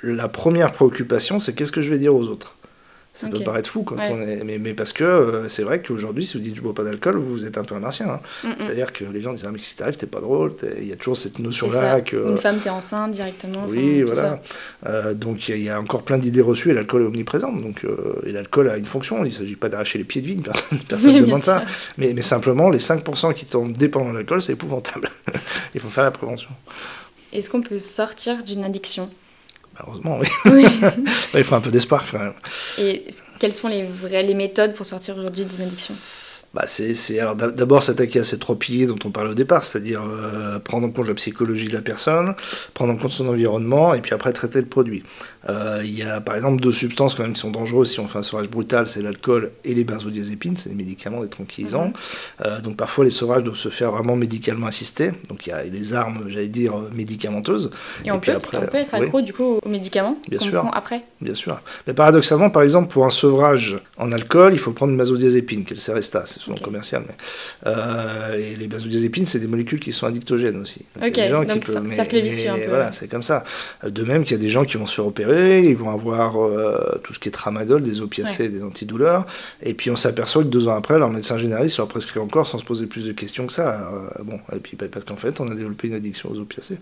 la 0.02 0.28
première 0.28 0.55
préoccupation, 0.64 1.40
c'est 1.40 1.54
qu'est-ce 1.54 1.72
que 1.72 1.82
je 1.82 1.90
vais 1.90 1.98
dire 1.98 2.14
aux 2.14 2.28
autres? 2.28 2.56
Ça 3.16 3.28
peut 3.28 3.40
paraître 3.40 3.70
fou 3.70 3.82
quand 3.82 3.96
on 3.96 4.20
est. 4.20 4.44
Mais, 4.44 4.58
mais 4.58 4.74
parce 4.74 4.92
que 4.92 5.02
euh, 5.02 5.48
c'est 5.48 5.62
vrai 5.62 5.80
qu'aujourd'hui, 5.80 6.26
si 6.26 6.36
vous 6.36 6.42
dites 6.42 6.54
je 6.54 6.60
bois 6.60 6.74
pas 6.74 6.84
d'alcool, 6.84 7.16
vous 7.16 7.46
êtes 7.46 7.56
un 7.56 7.64
peu 7.64 7.74
un 7.74 7.78
martien. 7.78 8.10
Hein. 8.10 8.20
Mm, 8.44 8.48
mm. 8.48 8.54
C'est-à-dire 8.58 8.92
que 8.92 9.04
les 9.04 9.22
gens 9.22 9.32
disent 9.32 9.46
ah, 9.48 9.52
mais 9.52 9.58
si 9.62 9.74
t'arrives, 9.74 9.96
t'es 9.96 10.06
pas 10.06 10.20
drôle. 10.20 10.54
Il 10.78 10.86
y 10.86 10.92
a 10.92 10.96
toujours 10.96 11.16
cette 11.16 11.38
notion-là 11.38 12.02
que. 12.02 12.16
Une 12.16 12.36
femme, 12.36 12.58
t'es 12.58 12.68
enceinte 12.68 13.12
directement. 13.12 13.64
Oui, 13.68 14.02
voilà. 14.02 14.42
Euh, 14.86 15.14
donc 15.14 15.48
il 15.48 15.62
y, 15.62 15.70
a 15.70 15.80
encore 15.80 16.02
plein 16.02 16.18
d'idées 16.18 16.42
reçues 16.42 16.70
et 16.70 16.74
l'alcool 16.74 17.04
est 17.04 17.06
omniprésent. 17.06 17.52
Donc, 17.52 17.84
euh, 17.84 18.20
et 18.26 18.32
l'alcool 18.32 18.68
a 18.68 18.76
une 18.76 18.84
fonction. 18.84 19.24
Il 19.24 19.28
ne 19.28 19.30
s'agit 19.30 19.56
pas 19.56 19.70
d'arracher 19.70 19.96
les 19.96 20.04
pieds 20.04 20.20
de 20.20 20.26
vigne, 20.26 20.42
personne 20.86 21.12
ne 21.14 21.20
demande 21.20 21.42
ça. 21.42 21.64
Mais, 21.96 22.12
mais, 22.12 22.22
simplement, 22.22 22.68
les 22.68 22.80
5% 22.80 23.32
qui 23.32 23.46
tombent 23.46 23.72
dépendant 23.72 24.10
de 24.10 24.16
l'alcool, 24.16 24.42
c'est 24.42 24.52
épouvantable. 24.52 25.10
il 25.74 25.80
faut 25.80 25.88
faire 25.88 26.04
la 26.04 26.10
prévention. 26.10 26.50
Est-ce 27.32 27.48
qu'on 27.48 27.62
peut 27.62 27.78
sortir 27.78 28.42
d'une 28.42 28.62
addiction? 28.62 29.08
Heureusement, 29.80 30.18
oui. 30.18 30.28
Il 31.34 31.44
faut 31.44 31.54
un 31.54 31.60
peu 31.60 31.70
d'espoir 31.70 32.04
quand 32.10 32.18
même. 32.18 32.32
Et 32.78 33.04
quelles 33.38 33.52
sont 33.52 33.68
les, 33.68 33.84
vraies, 33.84 34.22
les 34.22 34.34
méthodes 34.34 34.74
pour 34.74 34.86
sortir 34.86 35.16
aujourd'hui 35.16 35.44
d'une 35.44 35.62
addiction? 35.62 35.94
Bah 36.56 36.64
c'est 36.66 37.20
alors 37.20 37.36
d'abord 37.36 37.82
s'attaquer 37.82 38.20
à 38.20 38.24
ces 38.24 38.38
trois 38.38 38.58
piliers 38.58 38.86
dont 38.86 38.98
on 39.04 39.10
parlait 39.10 39.32
au 39.32 39.34
départ, 39.34 39.62
c'est-à-dire 39.62 40.02
euh, 40.02 40.58
prendre 40.58 40.86
en 40.86 40.90
compte 40.90 41.06
la 41.06 41.12
psychologie 41.12 41.68
de 41.68 41.74
la 41.74 41.82
personne, 41.82 42.34
prendre 42.72 42.94
en 42.94 42.96
compte 42.96 43.12
son 43.12 43.28
environnement 43.28 43.92
et 43.92 44.00
puis 44.00 44.14
après 44.14 44.32
traiter 44.32 44.60
le 44.60 44.66
produit. 44.66 45.04
Euh, 45.50 45.82
il 45.84 45.96
y 45.96 46.02
a 46.02 46.22
par 46.22 46.34
exemple 46.34 46.62
deux 46.62 46.72
substances 46.72 47.14
quand 47.14 47.24
même 47.24 47.34
qui 47.34 47.40
sont 47.40 47.50
dangereuses 47.50 47.90
si 47.90 48.00
on 48.00 48.08
fait 48.08 48.18
un 48.18 48.22
sevrage 48.22 48.48
brutal, 48.48 48.88
c'est 48.88 49.02
l'alcool 49.02 49.50
et 49.64 49.74
les 49.74 49.84
benzodiazépines, 49.84 50.56
c'est 50.56 50.70
des 50.70 50.74
médicaments, 50.74 51.20
des 51.20 51.28
tranquillisants. 51.28 51.88
Mhm. 51.88 51.92
Euh, 52.46 52.60
donc 52.62 52.78
parfois 52.78 53.04
les 53.04 53.10
sevrages 53.10 53.42
doivent 53.42 53.54
se 53.54 53.68
faire 53.68 53.92
vraiment 53.92 54.16
médicalement 54.16 54.66
assistés, 54.66 55.12
donc 55.28 55.46
il 55.46 55.50
y 55.50 55.52
a 55.52 55.62
les 55.62 55.92
armes, 55.92 56.24
j'allais 56.28 56.48
dire, 56.48 56.72
médicamenteuses. 56.94 57.70
Et, 58.06 58.10
on, 58.10 58.18
peut, 58.18 58.32
après, 58.32 58.56
on 58.56 58.66
peut 58.66 58.78
être 58.78 58.94
accro 58.94 59.20
du 59.20 59.34
coup 59.34 59.60
aux 59.62 59.68
médicaments 59.68 60.16
Bien 60.26 60.40
sûr. 60.40 60.70
après? 60.72 61.02
Bien 61.20 61.34
sûr. 61.34 61.60
Mais 61.86 61.92
paradoxalement, 61.92 62.48
par 62.48 62.62
exemple, 62.62 62.90
pour 62.90 63.04
un 63.04 63.10
sevrage 63.10 63.78
en 63.98 64.10
alcool, 64.10 64.54
il 64.54 64.58
faut 64.58 64.72
prendre 64.72 64.92
une 64.92 64.98
benzodiazépine, 64.98 65.66
qui 65.66 65.74
est 65.74 65.76
le 65.76 65.80
Commercial. 66.54 67.02
Mais, 67.06 67.14
euh, 67.66 68.38
et 68.38 68.56
les 68.56 68.66
benzodiazépines, 68.66 69.26
c'est 69.26 69.40
des 69.40 69.46
molécules 69.46 69.80
qui 69.80 69.92
sont 69.92 70.06
addictogènes 70.06 70.60
aussi. 70.60 70.82
Donc, 70.94 71.08
ok, 71.08 71.30
donc 71.30 71.64
ça, 71.64 71.72
ça 71.72 72.02
un 72.02 72.58
peu. 72.58 72.68
Voilà, 72.68 72.92
c'est 72.92 73.08
comme 73.08 73.22
ça. 73.22 73.44
De 73.84 74.04
même 74.04 74.24
qu'il 74.24 74.32
y 74.32 74.40
a 74.40 74.42
des 74.42 74.48
gens 74.48 74.64
qui 74.64 74.76
vont 74.76 74.86
se 74.86 74.94
faire 74.94 75.06
opérer 75.06 75.66
ils 75.68 75.76
vont 75.76 75.90
avoir 75.90 76.36
euh, 76.42 76.98
tout 77.02 77.14
ce 77.14 77.18
qui 77.18 77.28
est 77.28 77.32
tramadol, 77.32 77.82
des 77.82 78.00
opiacés, 78.00 78.48
des 78.48 78.62
antidouleurs, 78.62 79.26
et 79.62 79.74
puis 79.74 79.90
on 79.90 79.96
s'aperçoit 79.96 80.42
que 80.42 80.48
deux 80.48 80.68
ans 80.68 80.74
après, 80.74 80.98
leur 80.98 81.10
médecin 81.10 81.38
généraliste 81.38 81.78
leur 81.78 81.88
prescrit 81.88 82.20
encore 82.20 82.46
sans 82.46 82.58
se 82.58 82.64
poser 82.64 82.86
plus 82.86 83.06
de 83.06 83.12
questions 83.12 83.46
que 83.46 83.52
ça. 83.52 83.90
Euh, 84.18 84.22
bon, 84.22 84.38
et 84.54 84.58
puis 84.58 84.76
parce 84.76 85.04
qu'en 85.04 85.16
fait, 85.16 85.40
on 85.40 85.48
a 85.50 85.54
développé 85.54 85.88
une 85.88 85.94
addiction 85.94 86.30
aux 86.30 86.38
opiacés. 86.38 86.78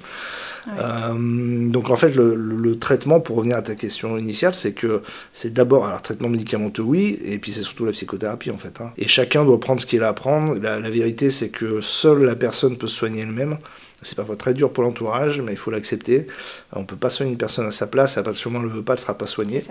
Euh, 0.79 1.69
donc 1.71 1.91
en 1.91 1.97
fait, 1.97 2.15
le, 2.15 2.79
traitement, 2.79 3.21
pour 3.21 3.37
revenir 3.37 3.57
à 3.57 3.63
ta 3.63 3.75
question 3.75 4.19
initiale, 4.19 4.55
c'est 4.55 4.73
que 4.73 5.03
c'est 5.33 5.53
d'abord, 5.53 5.87
alors 5.87 6.03
traitement 6.03 6.29
médicamenteux, 6.29 6.83
oui, 6.83 7.19
et 7.25 7.39
puis 7.39 7.53
c'est 7.53 7.63
surtout 7.63 7.85
la 7.85 7.93
psychothérapie 7.93 8.51
en 8.51 8.59
fait. 8.59 8.81
Hein. 8.81 8.91
Et 8.99 9.09
chacun 9.09 9.45
doit 9.45 9.54
prendre 9.59 9.81
ce 9.81 9.87
qu'il 9.87 10.03
a 10.03 10.09
à 10.09 10.13
prendre. 10.13 10.55
La, 10.61 10.81
la 10.81 10.91
vérité, 10.91 11.31
c'est 11.31 11.51
que 11.51 11.81
seule 11.81 12.25
la 12.25 12.37
personne 12.37 12.77
peut 12.77 12.87
se 12.87 12.97
soigner 12.97 13.23
elle-même. 13.23 13.59
C'est 14.03 14.17
parfois 14.17 14.37
très 14.37 14.53
dur 14.53 14.71
pour 14.71 14.85
l'entourage, 14.85 15.41
mais 15.41 15.53
il 15.53 15.59
faut 15.59 15.71
l'accepter. 15.71 16.27
On 16.73 16.81
ne 16.81 16.85
peut 16.85 16.97
pas 16.97 17.09
soigner 17.11 17.33
une 17.33 17.39
personne 17.39 17.67
à 17.67 17.71
sa 17.71 17.87
place, 17.87 18.19
à 18.19 18.23
partir 18.23 18.49
du 18.49 18.53
moment 18.53 18.65
où 18.65 18.69
elle 18.69 18.73
ne 18.75 18.79
veut 18.79 18.85
pas, 18.85 18.93
elle 18.93 18.99
ne 18.99 19.03
sera 19.03 19.17
pas 19.17 19.27
soignée. 19.27 19.63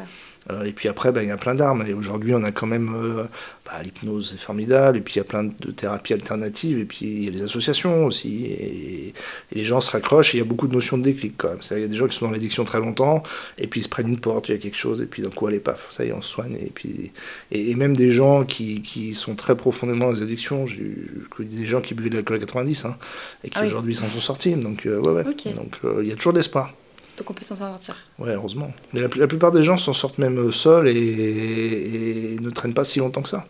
Euh, 0.52 0.64
et 0.64 0.72
puis 0.72 0.90
après, 0.90 1.12
ben, 1.12 1.22
il 1.22 1.30
y 1.30 1.32
a 1.32 1.38
plein 1.38 1.56
d'armes. 1.56 1.86
Et 1.88 1.94
aujourd'hui, 1.94 2.34
on 2.34 2.44
a 2.44 2.52
quand 2.52 2.68
même 2.68 2.94
euh, 2.96 3.24
bah, 3.66 3.82
l'hypnose, 3.84 4.32
c'est 4.32 4.44
formidable. 4.44 4.98
Et 4.98 5.02
puis 5.02 5.16
il 5.16 5.18
y 5.18 5.22
a 5.22 5.24
plein 5.24 5.44
de 5.44 5.72
thérapies 5.72 6.14
alternatives. 6.14 6.80
Et 6.80 6.86
puis 6.86 7.06
il 7.06 7.26
y 7.26 7.28
a 7.28 7.32
les 7.32 7.44
associations 7.44 8.06
aussi. 8.06 8.46
Et, 8.46 9.14
les 9.54 9.66
gens 9.66 9.82
se 9.82 9.92
raccrochent. 9.92 10.34
Et 10.36 10.38
il 10.38 10.42
y 10.42 10.44
a 10.44 10.48
beaucoup 10.48 10.68
de 10.68 10.74
notions 10.74 10.98
de 10.98 11.04
déclic 11.04 11.36
quand 11.38 11.50
même. 11.50 11.60
Il 11.72 11.80
y 11.80 11.84
a 11.84 11.88
des 11.88 11.96
gens 11.96 12.08
qui 12.08 12.18
sont 12.18 12.26
dans 12.26 12.32
l'addiction 12.32 12.66
très 12.66 12.80
longtemps. 12.80 13.24
Et 13.58 13.68
puis 13.68 13.80
ils 13.80 13.84
se 13.84 13.90
prennent 13.90 14.10
une 14.10 14.20
porte, 14.20 14.50
il 14.50 14.54
y 14.54 14.56
a 14.56 14.58
quelque 14.58 14.78
chose. 14.78 15.02
Et 15.02 15.06
puis 15.06 15.22
d'un 15.22 15.30
coup, 15.30 15.48
allez, 15.48 15.60
paf, 15.60 15.88
ça 15.90 16.06
y 16.06 16.10
est, 16.10 16.14
on 16.14 16.22
se 16.22 16.30
soigne. 16.30 16.56
Et, 16.56 16.72
puis, 16.74 17.12
et, 17.52 17.76
même 17.76 17.96
des 17.96 18.12
gens 18.12 18.44
qui, 18.44 18.82
qui, 18.82 19.16
sont 19.16 19.36
très 19.36 19.56
profondément 19.56 20.08
dans 20.08 20.12
les 20.12 20.22
addictions. 20.22 20.66
J'ai 20.66 20.96
des 21.40 21.66
gens 21.66 21.82
qui 21.82 21.94
buvaient 21.94 22.10
de 22.10 22.16
l'alcool 22.16 22.38
à 22.38 22.40
90 22.40 22.86
hein, 22.86 22.98
et 23.44 23.50
qui 23.50 23.58
ah 23.60 23.66
aujourd'hui 23.66 23.96
s'en 23.96 24.08
sont 24.08 24.20
sortis. 24.20 24.56
Donc, 24.56 24.86
euh, 24.86 25.00
ouais, 25.00 25.12
ouais. 25.12 25.24
Donc 25.24 25.80
il 26.02 26.08
y 26.08 26.12
a 26.12 26.16
toujours 26.16 26.34
d'espoir. 26.34 26.68
Donc 26.68 26.83
on 27.30 27.34
peut 27.34 27.44
s'en 27.44 27.56
sortir. 27.56 27.96
Ouais, 28.20 28.32
heureusement. 28.32 28.72
Mais 28.94 29.02
la, 29.02 29.28
plupart 29.28 29.52
des 29.52 29.64
gens 29.64 29.78
s'en 29.78 29.94
sortent 29.94 30.18
même 30.18 30.52
seuls 30.52 30.88
et, 30.88 32.38
ne 32.42 32.50
traînent 32.50 32.74
pas 32.74 32.84
si 32.84 33.00
longtemps 33.00 33.22
que 33.22 33.30
ça. 33.30 33.46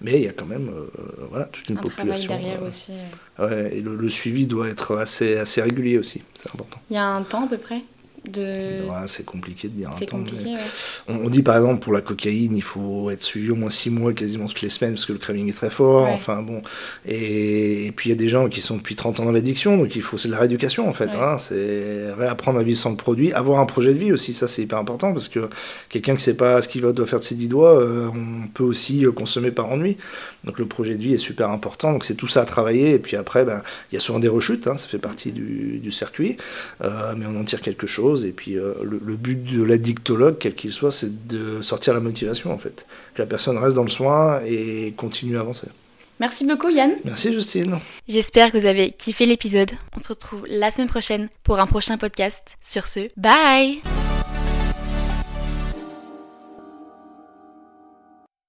Mais 0.00 0.16
il 0.16 0.24
y 0.24 0.28
a 0.28 0.32
quand 0.32 0.44
même 0.46 0.68
euh, 0.68 0.90
voilà, 1.30 1.46
toute 1.46 1.68
une 1.70 1.78
Un 1.78 1.80
population. 1.80 2.28
Travail 2.28 2.44
derrière 2.44 2.62
euh, 2.62 2.68
aussi. 2.68 2.92
Ouais, 3.38 3.78
et 3.78 3.80
le, 3.80 4.10
suivi 4.10 4.46
doit 4.46 4.68
être 4.68 4.96
assez, 4.96 5.38
assez 5.38 5.62
régulier 5.62 5.98
aussi, 5.98 6.22
c'est 6.34 6.50
important. 6.50 6.78
Il 6.90 6.96
y 6.96 6.98
a 6.98 7.06
un 7.06 7.22
temps 7.22 7.44
à 7.44 7.48
peu 7.48 7.56
près? 7.56 7.82
C'est 9.06 9.24
compliqué 9.24 9.68
de 9.68 9.74
dire. 9.74 9.90
C'est 9.92 10.10
compliqué, 10.10 10.54
on, 11.08 11.28
dit 11.28 11.42
par 11.42 11.56
exemple 11.56 11.80
pour 11.80 11.92
la 11.92 12.00
cocaïne, 12.00 12.56
il 12.56 12.62
faut 12.62 13.10
être 13.10 13.22
suivi 13.22 13.50
au 13.50 13.54
moins 13.56 13.70
6 13.70 13.90
mois 13.90 14.12
quasiment 14.12 14.46
toutes 14.46 14.62
les 14.62 14.70
semaines 14.70 14.94
parce 14.94 15.06
que 15.06 15.12
le 15.12 15.18
craving 15.18 15.48
est 15.48 15.56
très 15.56 15.70
fort. 15.70 16.08
Enfin 16.08 16.42
bon. 16.42 16.62
Et, 17.06 17.92
puis 17.96 18.10
il 18.10 18.12
y 18.12 18.14
a 18.14 18.18
des 18.18 18.28
gens 18.28 18.48
qui 18.48 18.60
sont 18.60 18.76
depuis 18.76 18.96
30 18.96 19.20
ans 19.20 19.24
dans 19.24 19.32
l'addiction, 19.32 19.76
donc 19.76 19.96
il 19.96 20.02
faut 20.02 20.18
c'est 20.18 20.28
de 20.28 20.32
la 20.32 20.40
rééducation 20.40 20.88
en 20.88 20.92
fait. 20.92 21.10
Hein. 21.10 21.38
c'est 21.38 22.12
réapprendre 22.12 22.58
à 22.58 22.62
vivre 22.62 22.78
sans 22.78 22.90
le 22.90 22.96
produit, 22.96 23.32
avoir 23.32 23.60
un 23.60 23.66
projet 23.66 23.94
de 23.94 23.98
vie 23.98 24.12
aussi, 24.12 24.34
ça 24.34 24.48
c'est 24.48 24.62
hyper 24.62 24.78
important 24.78 25.12
parce 25.12 25.28
que 25.28 25.48
quelqu'un 25.88 26.16
qui 26.16 26.22
sait 26.22 26.36
pas 26.36 26.62
ce 26.62 26.68
qu'il 26.68 26.82
doit 26.82 27.06
faire 27.06 27.20
de 27.20 27.24
ses 27.24 27.34
10 27.34 27.48
doigts, 27.48 27.80
euh, 27.80 28.08
on 28.08 28.48
peut 28.48 28.64
aussi 28.64 29.04
euh, 29.04 29.12
consommer 29.12 29.50
par 29.50 29.70
ennui. 29.70 29.96
Donc 30.44 30.58
le 30.58 30.66
projet 30.66 30.94
de 30.94 31.02
vie 31.02 31.14
est 31.14 31.18
super 31.18 31.50
important. 31.50 31.92
Donc 31.92 32.04
c'est 32.04 32.14
tout 32.14 32.28
ça 32.28 32.42
à 32.42 32.44
travailler. 32.44 32.94
Et 32.94 32.98
puis 32.98 33.16
après, 33.16 33.44
ben, 33.44 33.62
il 33.90 33.94
y 33.94 33.98
a 33.98 34.00
souvent 34.00 34.18
des 34.18 34.28
rechutes, 34.28 34.66
hein, 34.66 34.76
ça 34.76 34.86
fait 34.86 34.98
partie 34.98 35.32
du, 35.32 35.92
circuit, 35.92 36.36
euh, 36.82 37.14
mais 37.16 37.26
on 37.26 37.40
en 37.40 37.44
tire 37.44 37.60
quelque 37.60 37.86
chose. 37.86 38.15
Et 38.24 38.32
puis 38.32 38.56
euh, 38.56 38.74
le, 38.82 39.16
but 39.16 39.42
de 39.42 39.62
l'addictologue, 39.62 40.36
quel 40.38 40.54
qu'il 40.54 40.72
soit, 40.72 40.92
c'est 40.92 41.26
de 41.26 41.62
sortir 41.62 41.94
la 41.94 42.00
motivation 42.00 42.52
en 42.52 42.58
fait. 42.58 42.86
Que 43.14 43.22
la 43.22 43.26
personne 43.26 43.58
reste 43.58 43.76
dans 43.76 43.82
le 43.84 43.90
soin 43.90 44.40
et 44.44 44.92
continue 44.96 45.36
à 45.36 45.40
avancer. 45.40 45.68
Merci 46.18 46.46
beaucoup 46.46 46.70
Yann. 46.70 46.92
Merci 47.04 47.32
Justine. 47.32 47.78
J'espère 48.08 48.50
que 48.50 48.58
vous 48.58 48.66
avez 48.66 48.90
kiffé 48.90 49.26
l'épisode. 49.26 49.72
On 49.94 49.98
se 49.98 50.08
retrouve 50.08 50.44
la 50.48 50.70
semaine 50.70 50.88
prochaine 50.88 51.28
pour 51.42 51.58
un 51.58 51.66
prochain 51.66 51.98
podcast. 51.98 52.56
Sur 52.60 52.86
ce, 52.86 53.10
bye 53.16 53.80